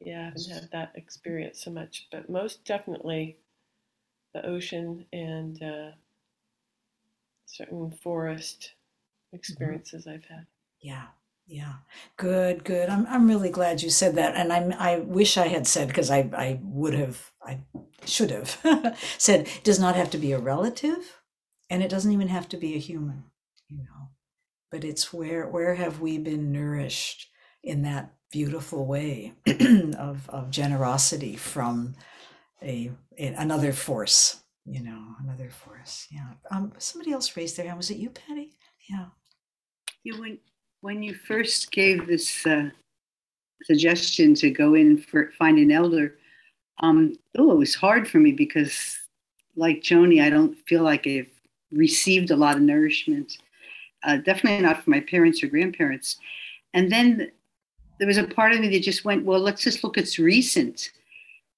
yeah, 0.00 0.20
I 0.20 0.24
haven't 0.24 0.50
had 0.50 0.70
that 0.72 0.92
experience 0.94 1.62
so 1.64 1.70
much, 1.70 2.08
but 2.10 2.28
most 2.30 2.64
definitely 2.64 3.36
the 4.32 4.44
ocean 4.46 5.06
and 5.12 5.62
uh, 5.62 5.90
certain 7.46 7.90
forest 7.90 8.72
Mm-hmm. 9.42 9.62
experiences 9.62 10.06
I've 10.06 10.24
had. 10.24 10.46
Yeah. 10.80 11.06
Yeah. 11.46 11.74
Good, 12.16 12.64
good. 12.64 12.88
I'm 12.88 13.06
I'm 13.06 13.28
really 13.28 13.50
glad 13.50 13.82
you 13.82 13.90
said 13.90 14.14
that. 14.16 14.34
And 14.34 14.52
I'm 14.52 14.72
I 14.78 14.98
wish 14.98 15.36
I 15.36 15.48
had 15.48 15.66
said 15.66 15.88
because 15.88 16.10
I 16.10 16.30
I 16.36 16.60
would 16.62 16.94
have 16.94 17.32
I 17.42 17.60
should 18.06 18.30
have 18.30 18.96
said 19.18 19.48
it 19.48 19.64
does 19.64 19.78
not 19.78 19.96
have 19.96 20.10
to 20.10 20.18
be 20.18 20.32
a 20.32 20.38
relative 20.38 21.20
and 21.68 21.82
it 21.82 21.90
doesn't 21.90 22.12
even 22.12 22.28
have 22.28 22.48
to 22.50 22.56
be 22.56 22.74
a 22.74 22.78
human, 22.78 23.24
you 23.68 23.78
know. 23.78 24.10
But 24.70 24.84
it's 24.84 25.12
where 25.12 25.46
where 25.46 25.74
have 25.74 26.00
we 26.00 26.18
been 26.18 26.50
nourished 26.52 27.28
in 27.62 27.82
that 27.82 28.14
beautiful 28.32 28.86
way 28.86 29.34
of 29.98 30.28
of 30.30 30.50
generosity 30.50 31.36
from 31.36 31.94
a, 32.62 32.90
a 33.18 33.26
another 33.34 33.72
force, 33.72 34.40
you 34.64 34.82
know, 34.82 35.14
another 35.22 35.50
force. 35.50 36.06
Yeah. 36.10 36.32
Um 36.50 36.72
somebody 36.78 37.12
else 37.12 37.36
raised 37.36 37.56
their 37.56 37.66
hand. 37.66 37.76
Was 37.76 37.90
it 37.90 37.98
you, 37.98 38.10
Patty? 38.10 38.52
Yeah 38.88 39.06
you 40.04 40.20
when 40.20 40.38
when 40.82 41.02
you 41.02 41.14
first 41.14 41.72
gave 41.72 42.06
this 42.06 42.46
uh, 42.46 42.68
suggestion 43.64 44.34
to 44.34 44.50
go 44.50 44.74
in 44.74 44.98
for 44.98 45.30
find 45.32 45.58
an 45.58 45.72
elder, 45.72 46.16
um, 46.80 47.14
oh, 47.38 47.52
it 47.52 47.58
was 47.58 47.74
hard 47.74 48.06
for 48.06 48.18
me 48.18 48.32
because, 48.32 48.98
like 49.56 49.80
Joni, 49.80 50.22
I 50.22 50.30
don't 50.30 50.56
feel 50.68 50.82
like 50.82 51.06
I've 51.06 51.30
received 51.72 52.30
a 52.30 52.36
lot 52.36 52.56
of 52.56 52.62
nourishment. 52.62 53.38
Uh, 54.02 54.18
definitely 54.18 54.60
not 54.60 54.82
from 54.82 54.92
my 54.92 55.00
parents 55.00 55.42
or 55.42 55.46
grandparents. 55.46 56.18
And 56.74 56.92
then 56.92 57.30
there 57.98 58.06
was 58.06 58.18
a 58.18 58.26
part 58.26 58.52
of 58.52 58.60
me 58.60 58.68
that 58.68 58.82
just 58.82 59.04
went, 59.04 59.24
well, 59.24 59.40
let's 59.40 59.62
just 59.62 59.82
look 59.82 59.96
at 59.96 60.18
recent. 60.18 60.90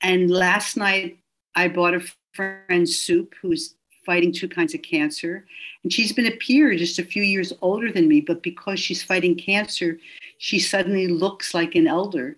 And 0.03 0.31
last 0.31 0.77
night 0.77 1.19
I 1.57 1.69
bought 1.69 1.95
a 1.95 2.07
friend 2.35 2.89
soup 2.89 3.35
who's 3.41 3.76
fighting 4.07 4.33
two 4.33 4.49
kinds 4.49 4.73
of 4.73 4.83
cancer. 4.83 5.45
And 5.83 5.93
she's 5.93 6.13
been 6.13 6.27
a 6.27 6.37
peer 6.37 6.75
just 6.77 6.99
a 6.99 7.05
few 7.05 7.23
years 7.23 7.53
older 7.61 7.93
than 7.93 8.09
me, 8.09 8.21
but 8.21 8.43
because 8.43 8.81
she's 8.81 9.03
fighting 9.03 9.35
cancer, 9.35 9.99
she 10.39 10.59
suddenly 10.59 11.09
looks 11.09 11.53
like 11.53 11.75
an 11.75 11.89
elder. 11.89 12.37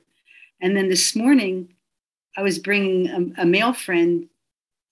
And 0.60 0.76
then 0.76 0.88
this 0.88 1.14
morning, 1.14 1.68
I 2.36 2.42
was 2.42 2.58
bringing 2.58 3.34
a, 3.36 3.42
a 3.42 3.46
male 3.46 3.74
friend 3.74 4.28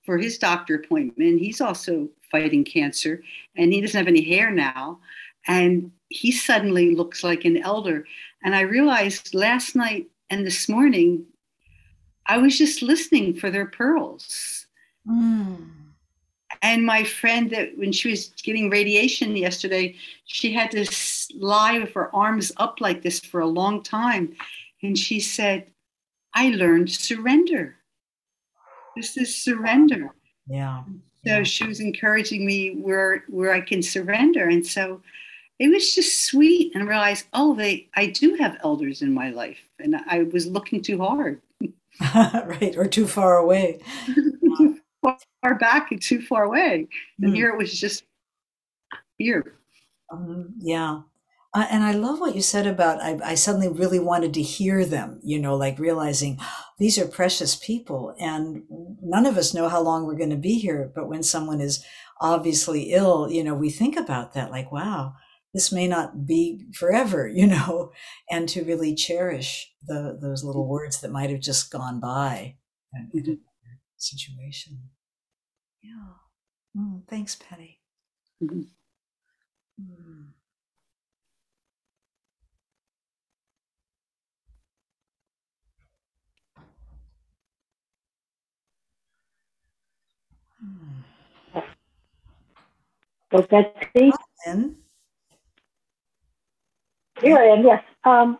for 0.04 0.18
his 0.18 0.38
doctor 0.38 0.76
appointment. 0.76 1.40
He's 1.40 1.60
also 1.60 2.08
fighting 2.30 2.64
cancer 2.64 3.22
and 3.56 3.72
he 3.72 3.80
doesn't 3.80 3.98
have 3.98 4.08
any 4.08 4.22
hair 4.22 4.50
now. 4.50 5.00
And 5.48 5.90
he 6.08 6.30
suddenly 6.30 6.94
looks 6.94 7.24
like 7.24 7.44
an 7.44 7.56
elder. 7.56 8.04
And 8.44 8.54
I 8.54 8.60
realized 8.60 9.34
last 9.34 9.74
night 9.74 10.06
and 10.30 10.46
this 10.46 10.68
morning, 10.68 11.24
I 12.26 12.38
was 12.38 12.58
just 12.58 12.82
listening 12.82 13.34
for 13.34 13.50
their 13.50 13.66
pearls. 13.66 14.66
Mm. 15.08 15.68
And 16.66 16.84
my 16.84 17.04
friend, 17.04 17.48
that 17.50 17.78
when 17.78 17.92
she 17.92 18.10
was 18.10 18.30
getting 18.42 18.70
radiation 18.70 19.36
yesterday, 19.36 19.94
she 20.24 20.52
had 20.52 20.72
to 20.72 20.84
lie 21.36 21.78
with 21.78 21.92
her 21.94 22.14
arms 22.14 22.50
up 22.56 22.80
like 22.80 23.02
this 23.02 23.20
for 23.20 23.38
a 23.38 23.46
long 23.46 23.84
time. 23.84 24.34
And 24.82 24.98
she 24.98 25.20
said, 25.20 25.68
I 26.34 26.48
learned 26.48 26.90
surrender. 26.90 27.76
This 28.96 29.16
is 29.16 29.32
surrender. 29.32 30.10
Yeah. 30.48 30.82
So 31.24 31.36
yeah. 31.38 31.42
she 31.44 31.68
was 31.68 31.78
encouraging 31.78 32.44
me 32.44 32.70
where 32.70 33.22
where 33.28 33.52
I 33.52 33.60
can 33.60 33.80
surrender. 33.80 34.48
And 34.48 34.66
so 34.66 35.00
it 35.60 35.68
was 35.68 35.94
just 35.94 36.22
sweet 36.22 36.74
and 36.74 36.88
realize, 36.88 37.26
oh, 37.32 37.54
they 37.54 37.88
I 37.94 38.06
do 38.06 38.34
have 38.34 38.58
elders 38.64 39.02
in 39.02 39.14
my 39.14 39.30
life. 39.30 39.58
And 39.78 39.94
I 40.08 40.24
was 40.32 40.48
looking 40.48 40.82
too 40.82 40.98
hard. 40.98 41.40
right, 42.14 42.74
or 42.76 42.88
too 42.88 43.06
far 43.06 43.36
away. 43.36 43.78
far 45.42 45.54
back 45.56 45.90
and 45.90 46.00
too 46.00 46.20
far 46.22 46.44
away. 46.44 46.88
And 47.20 47.32
mm. 47.32 47.34
here 47.34 47.50
it 47.50 47.58
was 47.58 47.78
just 47.78 48.04
here. 49.18 49.58
Um, 50.12 50.54
yeah. 50.58 51.00
Uh, 51.54 51.66
and 51.70 51.82
I 51.82 51.92
love 51.92 52.20
what 52.20 52.34
you 52.36 52.42
said 52.42 52.66
about 52.66 53.00
I, 53.00 53.18
I, 53.24 53.34
suddenly 53.34 53.68
really 53.68 53.98
wanted 53.98 54.34
to 54.34 54.42
hear 54.42 54.84
them, 54.84 55.20
you 55.22 55.38
know, 55.38 55.56
like 55.56 55.78
realizing 55.78 56.38
these 56.78 56.98
are 56.98 57.06
precious 57.06 57.56
people 57.56 58.14
and 58.20 58.64
none 59.02 59.24
of 59.24 59.38
us 59.38 59.54
know 59.54 59.68
how 59.68 59.80
long 59.80 60.04
we're 60.04 60.18
going 60.18 60.30
to 60.30 60.36
be 60.36 60.58
here. 60.58 60.92
But 60.94 61.08
when 61.08 61.22
someone 61.22 61.62
is 61.62 61.82
obviously 62.20 62.92
ill, 62.92 63.30
you 63.30 63.42
know, 63.42 63.54
we 63.54 63.70
think 63.70 63.96
about 63.96 64.34
that 64.34 64.50
like, 64.50 64.70
wow, 64.70 65.14
this 65.54 65.72
may 65.72 65.88
not 65.88 66.26
be 66.26 66.66
forever, 66.74 67.26
you 67.34 67.46
know, 67.46 67.90
and 68.30 68.48
to 68.50 68.62
really 68.62 68.94
cherish 68.94 69.72
the, 69.86 70.18
those 70.20 70.44
little 70.44 70.68
words 70.68 71.00
that 71.00 71.10
might 71.10 71.30
have 71.30 71.40
just 71.40 71.70
gone 71.70 72.00
by 72.00 72.56
in 72.92 73.22
mm-hmm. 73.22 73.32
a 73.32 73.36
situation. 73.96 74.80
Yeah. 75.86 76.80
Mm, 76.82 77.02
thanks, 77.08 77.36
Penny. 77.36 77.78
Mm-hmm. 78.42 78.62
Mm. 79.82 80.26
So 93.32 93.42
Betsy? 93.42 94.12
Here 97.20 97.38
I 97.38 97.46
am, 97.46 97.64
yes. 97.64 97.82
Um, 98.04 98.38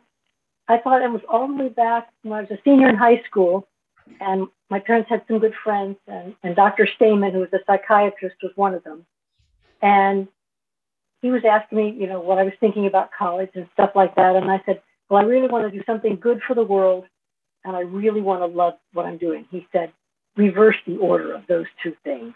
I 0.69 0.79
thought 0.79 1.03
it 1.03 1.11
was 1.11 1.23
all 1.29 1.49
the 1.49 1.55
way 1.55 1.69
back 1.69 2.09
when 2.23 2.35
I 2.35 2.41
was 2.43 2.51
a 2.51 2.59
senior 2.65 2.89
in 2.89 2.97
high 2.97 3.23
school, 3.29 3.69
and 4.21 4.49
my 4.71 4.81
parents 4.81 5.09
had 5.09 5.23
some 5.29 5.39
good 5.39 5.55
friends, 5.63 5.97
and, 6.07 6.35
and 6.43 6.57
Dr. 6.57 6.89
Stamen, 6.97 7.33
who 7.33 7.41
was 7.41 7.53
a 7.53 7.59
psychiatrist, 7.67 8.37
was 8.43 8.53
one 8.57 8.75
of 8.75 8.85
them. 8.85 9.07
And 9.83 10.29
he 11.23 11.31
was 11.31 11.43
asking 11.45 11.79
me, 11.79 11.97
you 11.99 12.07
know, 12.07 12.21
what 12.21 12.39
I 12.39 12.45
was 12.45 12.53
thinking 12.61 12.87
about 12.87 13.11
college 13.17 13.51
and 13.55 13.69
stuff 13.73 13.91
like 13.95 14.15
that. 14.17 14.37
And 14.37 14.51
I 14.51 14.63
said, 14.67 14.81
well, 15.09 15.23
I 15.23 15.27
really 15.27 15.49
want 15.49 15.71
to 15.71 15.77
do 15.77 15.85
something 15.85 16.17
good 16.17 16.41
for 16.47 16.55
the 16.55 16.65
world, 16.65 17.05
and 17.65 17.77
I 17.77 17.81
really 17.81 18.21
want 18.21 18.43
to 18.43 18.47
love 18.47 18.75
what 18.93 19.07
I'm 19.07 19.19
doing. 19.19 19.47
He 19.51 19.67
said, 19.73 19.93
reverse 20.37 20.77
the 20.87 20.97
order 20.97 21.33
of 21.33 21.47
those 21.49 21.67
two 21.83 21.95
things. 22.05 22.35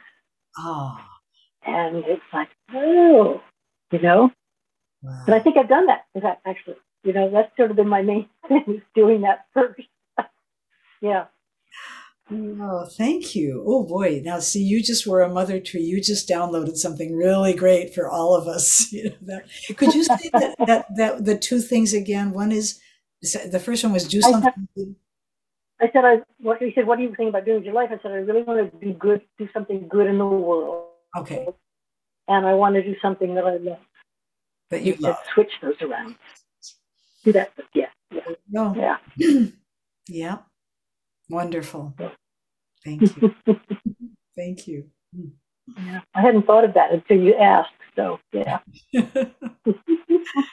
Oh. 0.59 0.99
And 1.66 2.05
it's 2.07 2.23
like, 2.33 2.49
oh, 2.73 3.41
you 3.93 4.01
know? 4.01 4.31
Wow. 5.03 5.25
And 5.27 5.35
I 5.35 5.41
think 5.41 5.57
I've 5.57 5.68
done 5.68 5.87
that. 5.87 6.05
In 6.14 6.23
actually, 6.45 6.77
you 7.05 7.12
know, 7.12 7.31
that's 7.31 7.55
sort 7.57 7.71
of 7.71 7.77
been 7.77 7.89
my 7.89 8.03
main 8.03 8.29
thing 8.49 8.64
is 8.68 8.83
doing 8.95 9.23
that 9.23 9.47
first. 9.55 9.81
yeah. 11.01 11.27
Oh, 12.33 12.87
thank 12.97 13.35
you. 13.35 13.64
Oh 13.66 13.85
boy. 13.85 14.23
Now 14.25 14.39
see, 14.39 14.62
you 14.62 14.83
just 14.83 15.07
were 15.07 15.23
a 15.23 15.29
mother 15.29 15.59
tree. 15.59 15.83
You 15.83 16.01
just 16.01 16.29
downloaded 16.29 16.77
something 16.77 17.16
really 17.16 17.55
great 17.55 17.93
for 17.95 18.09
all 18.09 18.35
of 18.35 18.47
us. 18.47 18.93
You 19.01 19.11
know, 19.11 19.16
that, 19.23 19.77
could 19.77 19.95
you 19.95 20.05
say 20.05 20.31
that, 20.35 20.57
that, 20.66 20.87
that 20.97 21.25
the 21.25 21.37
two 21.37 21.61
things 21.61 21.93
again? 21.93 22.33
One 22.33 22.53
is 22.53 22.81
the 23.23 23.61
first 23.61 23.83
one 23.85 23.93
was 23.93 24.07
do 24.07 24.21
something. 24.21 24.97
I 25.81 25.91
said, 25.93 26.05
I, 26.05 26.18
what, 26.41 26.62
he 26.62 26.73
said, 26.75 26.87
what 26.87 26.99
do 26.99 27.05
you 27.05 27.14
think 27.14 27.31
about 27.31 27.47
doing 27.47 27.59
with 27.59 27.64
your 27.64 27.75
life? 27.75 27.89
I 27.91 27.99
said, 28.03 28.12
I 28.12 28.16
really 28.16 28.43
want 28.43 28.71
to 28.71 28.87
do 28.87 28.93
good, 28.93 29.23
do 29.39 29.49
something 29.53 29.89
good 29.89 30.07
in 30.07 30.18
the 30.18 30.27
world. 30.27 30.89
Okay. 31.16 31.47
And 32.29 32.47
I 32.47 32.53
want 32.53 32.75
to 32.75 32.83
do 32.83 32.95
something 33.01 33.35
that 33.35 33.45
I 33.45 33.57
love. 33.57 33.79
That 34.68 34.83
you 34.83 34.95
love. 35.01 35.16
Switch 35.35 35.51
those 35.62 35.81
around. 35.81 36.16
Do 37.25 37.33
that. 37.33 37.53
Yeah. 37.75 37.89
Yeah. 38.11 38.21
Oh. 38.57 38.75
Yeah. 39.16 39.47
yeah. 40.09 40.39
Wonderful. 41.31 41.95
Thank 42.85 43.16
you. 43.16 43.24
Thank 44.37 44.68
you. 44.68 44.91
Yeah. 45.76 46.01
I 46.14 46.20
hadn't 46.22 46.47
thought 46.47 46.64
of 46.64 46.74
that 46.74 46.93
until 46.93 47.18
you 47.18 47.35
asked. 47.35 47.72
So, 47.97 48.20
yeah. 48.33 48.61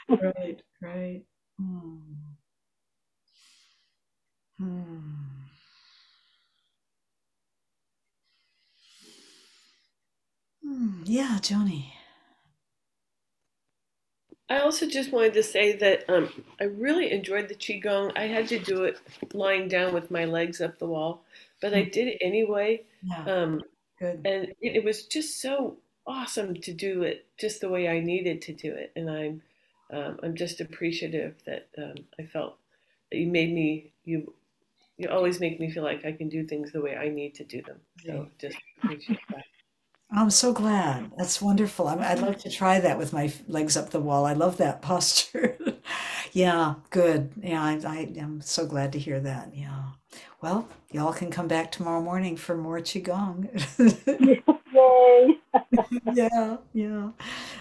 right, 0.10 0.62
right. 0.82 1.24
Hmm. 1.60 1.98
Hmm. 4.60 5.48
Hmm. 10.64 11.04
Yeah, 11.06 11.40
Joni. 11.42 11.94
I 14.50 14.60
also 14.88 15.00
just 15.00 15.12
wanted 15.12 15.34
to 15.34 15.44
say 15.44 15.76
that 15.78 16.10
um, 16.10 16.30
I 16.60 16.66
really 16.66 17.12
enjoyed 17.12 17.48
the 17.50 17.56
qigong. 17.56 18.12
I 18.16 18.28
had 18.28 18.48
to 18.50 18.60
do 18.60 18.84
it 18.84 18.98
lying 19.34 19.68
down 19.68 19.94
with 19.94 20.12
my 20.12 20.26
legs 20.26 20.62
up 20.62 20.80
the 20.80 20.86
wall, 20.86 21.24
but 21.62 21.74
I 21.74 21.84
did 21.84 22.08
it 22.08 22.18
anyway. 22.22 22.84
Yeah. 23.04 23.24
Um, 23.26 23.62
Good. 24.00 24.22
And 24.26 24.48
it, 24.62 24.76
it, 24.78 24.84
was 24.84 25.06
just 25.06 25.42
so 25.42 25.78
awesome 26.06 26.54
to 26.62 26.72
do 26.72 27.02
it 27.02 27.26
just 27.40 27.62
the 27.62 27.70
way 27.70 27.88
I 27.88 28.00
needed 28.00 28.44
to 28.44 28.54
do 28.54 28.72
it, 28.72 28.92
and 28.96 29.10
I'm 29.10 29.42
um, 29.92 30.20
I'm 30.22 30.36
just 30.36 30.62
appreciative 30.62 31.34
that 31.48 31.68
um, 31.80 31.96
I 32.20 32.24
felt 32.24 32.58
that 33.12 33.18
you 33.18 33.26
made 33.26 33.52
me 33.52 33.92
you 34.06 34.34
you 34.98 35.10
always 35.10 35.40
make 35.40 35.60
me 35.60 35.72
feel 35.72 35.84
like 35.84 36.06
I 36.06 36.12
can 36.12 36.30
do 36.30 36.44
things 36.44 36.72
the 36.72 36.82
way 36.82 36.96
I 36.96 37.10
need 37.10 37.34
to 37.36 37.44
do 37.44 37.64
them. 37.64 37.80
So 38.06 38.28
just 38.40 38.58
appreciate 38.84 39.20
that. 39.30 39.46
I'm 40.10 40.30
so 40.30 40.54
glad. 40.54 41.12
That's 41.18 41.42
wonderful. 41.42 41.88
I 41.88 41.96
would 42.16 42.22
like 42.24 42.40
to 42.40 42.50
try 42.50 42.80
that 42.80 42.98
with 42.98 43.12
my 43.12 43.32
legs 43.48 43.76
up 43.76 43.90
the 43.90 44.00
wall. 44.00 44.26
I 44.26 44.34
love 44.34 44.58
that 44.58 44.82
posture. 44.82 45.58
yeah, 46.32 46.76
good. 46.90 47.32
Yeah, 47.42 47.62
I, 47.64 47.80
I 47.86 47.98
am 48.18 48.42
so 48.42 48.66
glad 48.66 48.94
to 48.94 49.00
hear 49.00 49.20
that. 49.20 49.52
Yeah. 49.54 49.84
Well, 50.42 50.70
y'all 50.92 51.14
can 51.14 51.30
come 51.32 51.48
back 51.48 51.72
tomorrow 51.72 52.02
morning 52.02 52.38
for 52.38 52.56
more 52.56 52.80
Qigong. 52.80 53.50
Yay. 54.74 55.38
yeah, 56.14 56.58
yeah. 56.74 57.10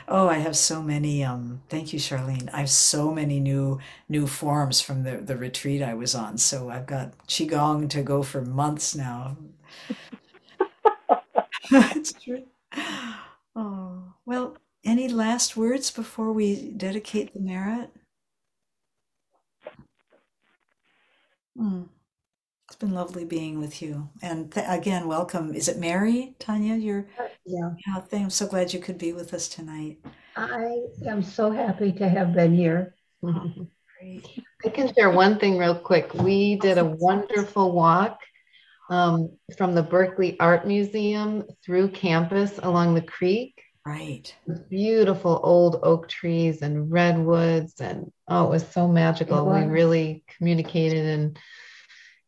Oh, 0.09 0.29
I 0.29 0.39
have 0.39 0.57
so 0.57 0.83
many. 0.83 1.25
Um, 1.25 1.63
thank 1.69 1.93
you, 1.93 1.99
Charlene. 1.99 2.51
I 2.53 2.61
have 2.61 2.71
so 2.71 3.13
many 3.13 3.41
new 3.41 3.79
new 4.09 4.27
forms 4.27 4.81
from 4.81 5.03
the, 5.05 5.19
the 5.19 5.37
retreat 5.37 5.83
I 5.83 5.95
was 5.95 6.15
on. 6.15 6.39
So 6.39 6.71
I've 6.71 6.87
got 6.87 7.17
Qigong 7.29 7.89
to 7.91 8.03
go 8.03 8.23
for 8.23 8.43
months 8.43 8.95
now. 8.95 9.37
It's 11.71 12.13
true. 12.25 12.45
Oh, 13.55 14.15
well, 14.25 14.57
any 14.85 15.09
last 15.09 15.57
words 15.57 15.91
before 15.91 16.33
we 16.33 16.71
dedicate 16.73 17.33
the 17.33 17.41
merit? 17.41 17.91
Hmm. 21.57 21.85
It's 22.69 22.77
been 22.77 22.93
lovely 22.93 23.25
being 23.25 23.61
with 23.61 23.81
you. 23.81 24.09
And 24.23 24.53
th- 24.53 24.67
again, 24.69 25.07
welcome. 25.07 25.55
Is 25.55 25.69
it 25.69 25.79
Mary, 25.79 26.35
Tanya? 26.39 26.75
You're 26.75 27.07
yeah. 27.47 27.71
yeah. 27.81 28.01
I'm 28.13 28.31
so 28.31 28.47
glad 28.47 28.73
you 28.73 28.81
could 28.81 28.99
be 28.99 29.13
with 29.13 29.33
us 29.33 29.49
tonight. 29.49 29.99
I 30.37 30.83
am 31.07 31.23
so 31.23 31.51
happy 31.51 31.93
to 31.93 32.09
have 32.09 32.35
been 32.35 32.55
here. 32.55 32.95
Great. 33.23 34.27
I 34.65 34.69
can 34.69 34.93
share 34.95 35.11
one 35.11 35.39
thing 35.39 35.57
real 35.57 35.79
quick. 35.79 36.13
We 36.15 36.57
did 36.57 36.79
a 36.79 36.85
wonderful 36.85 37.73
walk 37.73 38.19
um, 38.89 39.37
from 39.57 39.75
the 39.75 39.83
Berkeley 39.83 40.39
Art 40.41 40.67
Museum 40.67 41.45
through 41.65 41.91
campus 41.91 42.59
along 42.63 42.95
the 42.95 43.03
creek. 43.03 43.63
Right. 43.85 44.35
Beautiful 44.69 45.41
old 45.43 45.81
oak 45.83 46.09
trees 46.09 46.63
and 46.63 46.91
redwoods. 46.91 47.81
And 47.81 48.11
oh, 48.27 48.47
it 48.47 48.51
was 48.51 48.69
so 48.69 48.89
magical. 48.89 49.47
Was. 49.47 49.65
We 49.65 49.71
really 49.71 50.25
communicated 50.37 51.07
and 51.07 51.39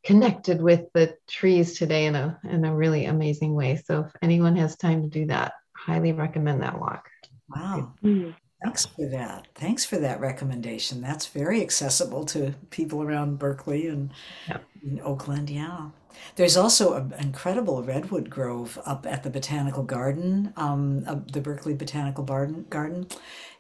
connected 0.05 0.63
with 0.63 0.83
the 0.95 1.17
trees 1.29 1.77
today 1.77 2.07
in 2.07 2.15
a 2.15 2.39
in 2.49 2.65
a 2.65 2.75
really 2.75 3.07
amazing 3.07 3.55
way. 3.55 3.83
So 3.85 4.05
if 4.07 4.13
anyone 4.23 4.57
has 4.57 4.77
time 4.77 5.03
to 5.03 5.09
do 5.09 5.27
that, 5.27 5.53
highly 5.77 6.13
recommend 6.13 6.63
that 6.63 6.81
walk. 6.81 7.09
Wow. 7.49 7.95
Mm. 8.05 8.35
Thanks 8.63 8.87
for 8.87 9.07
that. 9.09 9.47
Thanks 9.55 9.85
for 9.85 9.99
that 9.99 10.21
recommendation. 10.21 11.01
That's 11.01 11.27
very 11.27 11.61
accessible 11.63 12.25
to 12.27 12.55
people 12.71 13.03
around 13.03 13.39
Berkeley 13.39 13.87
and 13.87 14.11
Yep. 14.49 14.65
in 14.83 15.01
Oakland. 15.01 15.49
Yeah. 15.49 15.91
There's 16.35 16.57
also 16.57 16.95
an 16.95 17.15
incredible 17.21 17.83
redwood 17.85 18.29
grove 18.31 18.79
up 18.85 19.07
at 19.07 19.23
the 19.23 19.31
Botanical 19.31 19.85
Garden, 19.85 20.53
um, 20.57 21.05
uh, 21.07 21.17
the 21.33 21.41
Berkeley 21.41 21.75
Botanical 21.75 22.25
Garden. 22.25 22.67
Garden, 22.69 23.07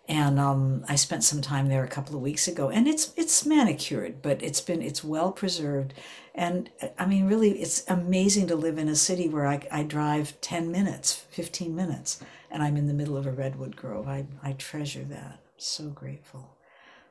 and 0.09 0.41
um, 0.41 0.85
I 0.89 0.97
spent 0.97 1.23
some 1.23 1.43
time 1.43 1.69
there 1.69 1.85
a 1.85 1.89
couple 1.89 2.17
of 2.17 2.23
weeks 2.23 2.49
ago, 2.49 2.71
and 2.71 2.89
it's 2.89 3.13
it's 3.17 3.45
manicured, 3.47 4.23
but 4.23 4.43
it's 4.43 4.61
been 4.61 4.83
it's 4.83 5.05
well 5.05 5.31
preserved, 5.33 5.95
and 6.35 6.71
I 6.99 7.07
mean, 7.07 7.27
really, 7.27 7.61
it's 7.61 7.85
amazing 7.89 8.47
to 8.49 8.57
live 8.57 8.79
in 8.79 8.89
a 8.89 8.97
city 8.97 9.29
where 9.29 9.47
I, 9.47 9.61
I 9.71 9.83
drive 9.85 10.41
ten 10.41 10.73
minutes, 10.73 11.13
fifteen 11.31 11.77
minutes, 11.77 12.21
and 12.51 12.63
I'm 12.63 12.77
in 12.77 12.87
the 12.87 12.95
middle 12.95 13.17
of 13.17 13.27
a 13.27 13.33
redwood 13.33 13.77
grove. 13.77 14.09
I 14.09 14.27
I 14.43 14.53
treasure 14.53 15.05
that. 15.05 15.41
I'm 15.43 15.59
so 15.59 15.89
grateful. 15.89 16.57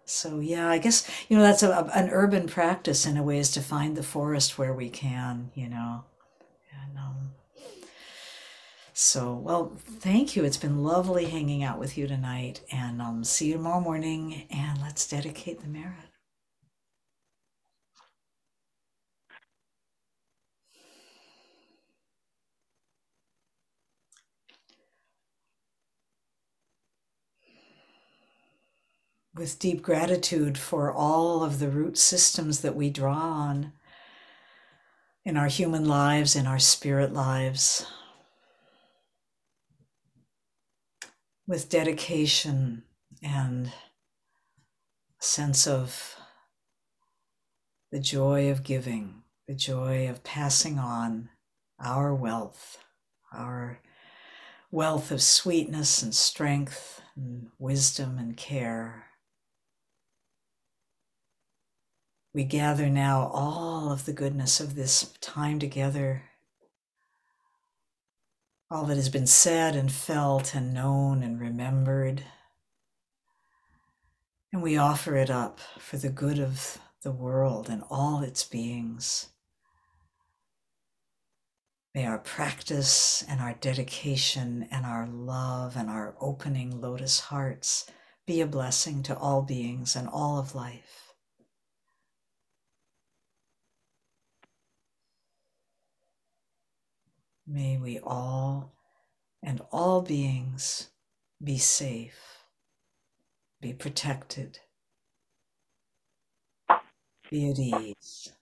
So 0.05 0.39
yeah, 0.39 0.69
I 0.69 0.77
guess 0.77 1.09
you 1.27 1.37
know 1.37 1.43
that's 1.43 1.63
a, 1.63 1.89
an 1.93 2.09
urban 2.11 2.47
practice 2.47 3.05
in 3.05 3.17
a 3.17 3.23
way 3.23 3.39
is 3.39 3.51
to 3.51 3.61
find 3.61 3.95
the 3.95 4.03
forest 4.03 4.57
where 4.57 4.73
we 4.73 4.89
can, 4.89 5.51
you 5.53 5.67
know. 5.69 6.05
And 6.71 6.97
um, 6.97 7.31
so 8.93 9.33
well, 9.33 9.73
thank 9.77 10.35
you. 10.35 10.45
It's 10.45 10.57
been 10.57 10.83
lovely 10.83 11.25
hanging 11.25 11.63
out 11.63 11.79
with 11.79 11.97
you 11.97 12.07
tonight, 12.07 12.61
and 12.71 13.01
um, 13.01 13.23
see 13.23 13.47
you 13.47 13.53
tomorrow 13.53 13.81
morning. 13.81 14.47
And 14.49 14.81
let's 14.81 15.07
dedicate 15.07 15.61
the 15.61 15.67
merit. 15.67 16.16
With 29.37 29.59
deep 29.59 29.83
gratitude 29.83 30.57
for 30.57 30.91
all 30.91 31.43
of 31.43 31.59
the 31.59 31.69
root 31.69 31.97
systems 31.97 32.61
that 32.61 32.75
we 32.75 32.89
draw 32.89 33.13
on 33.13 33.71
in 35.23 35.37
our 35.37 35.47
human 35.47 35.85
lives, 35.85 36.35
in 36.35 36.47
our 36.47 36.57
spirit 36.57 37.13
lives, 37.13 37.85
with 41.45 41.69
dedication 41.69 42.83
and 43.21 43.67
a 43.67 43.71
sense 45.19 45.67
of 45.67 46.15
the 47.91 47.99
joy 47.99 48.49
of 48.49 48.63
giving, 48.63 49.21
the 49.47 49.53
joy 49.53 50.09
of 50.09 50.23
passing 50.23 50.79
on 50.79 51.29
our 51.79 52.13
wealth, 52.13 52.79
our 53.31 53.79
wealth 54.71 55.11
of 55.11 55.21
sweetness 55.21 56.01
and 56.01 56.15
strength 56.15 57.01
and 57.15 57.47
wisdom 57.59 58.17
and 58.17 58.35
care 58.35 59.06
we 62.37 62.43
gather 62.43 62.87
now 62.87 63.31
all 63.33 63.91
of 63.91 64.05
the 64.05 64.13
goodness 64.13 64.59
of 64.59 64.75
this 64.75 65.11
time 65.21 65.57
together, 65.57 66.21
all 68.69 68.85
that 68.85 68.95
has 68.95 69.09
been 69.09 69.25
said 69.25 69.75
and 69.75 69.91
felt 69.91 70.53
and 70.53 70.71
known 70.71 71.23
and 71.23 71.39
remembered. 71.39 72.23
And 74.53 74.61
we 74.61 74.77
offer 74.77 75.15
it 75.15 75.31
up 75.31 75.59
for 75.79 75.97
the 75.97 76.11
good 76.11 76.37
of 76.37 76.77
the 77.01 77.11
world 77.11 77.69
and 77.69 77.81
all 77.89 78.21
its 78.21 78.43
beings. 78.43 79.29
May 81.95 82.05
our 82.05 82.19
practice 82.19 83.25
and 83.27 83.41
our 83.41 83.55
dedication 83.59 84.67
and 84.69 84.85
our 84.85 85.07
love 85.07 85.75
and 85.75 85.89
our 85.89 86.15
opening 86.21 86.81
lotus 86.81 87.19
hearts 87.19 87.87
be 88.27 88.41
a 88.41 88.45
blessing 88.45 89.01
to 89.01 89.17
all 89.17 89.41
beings 89.41 89.95
and 89.95 90.07
all 90.07 90.37
of 90.37 90.53
life. 90.53 91.06
May 97.47 97.77
we 97.77 97.99
all 97.99 98.73
and 99.41 99.61
all 99.71 100.01
beings 100.01 100.89
be 101.41 101.57
safe, 101.57 102.43
be 103.61 103.71
protected, 103.71 104.59
be 107.31 107.49
at 107.49 107.57
ease, 107.57 108.33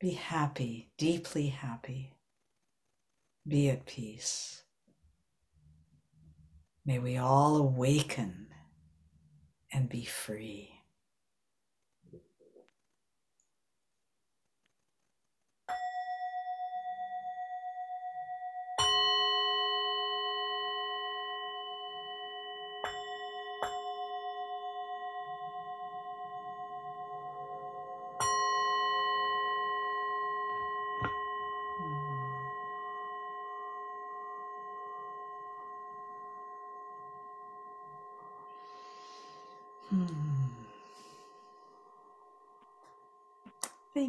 be 0.00 0.12
happy, 0.12 0.88
deeply 0.96 1.48
happy, 1.48 2.14
be 3.46 3.68
at 3.68 3.84
peace. 3.84 4.62
May 6.86 6.98
we 6.98 7.18
all 7.18 7.56
awaken 7.56 8.46
and 9.70 9.90
be 9.90 10.06
free. 10.06 10.75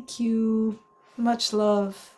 Thank 0.07 0.21
you. 0.21 0.79
Much 1.17 1.51
love. 1.51 2.15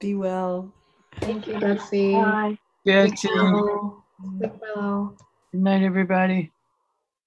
Be 0.00 0.14
well. 0.14 0.72
Thank 1.20 1.46
you, 1.46 1.60
Betsy. 1.60 2.14
Bye. 2.14 2.56
Good, 2.86 3.18
Sleep 3.18 3.34
well. 3.34 4.04
Sleep 4.38 4.52
well. 4.58 5.16
Good 5.52 5.60
night, 5.60 5.82
everybody. 5.82 6.50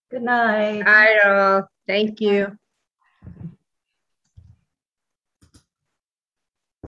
Good 0.09 0.23
night. 0.23 0.81
Hi, 0.87 1.19
all. 1.29 1.67
Thank 1.85 2.21
you. 2.21 2.57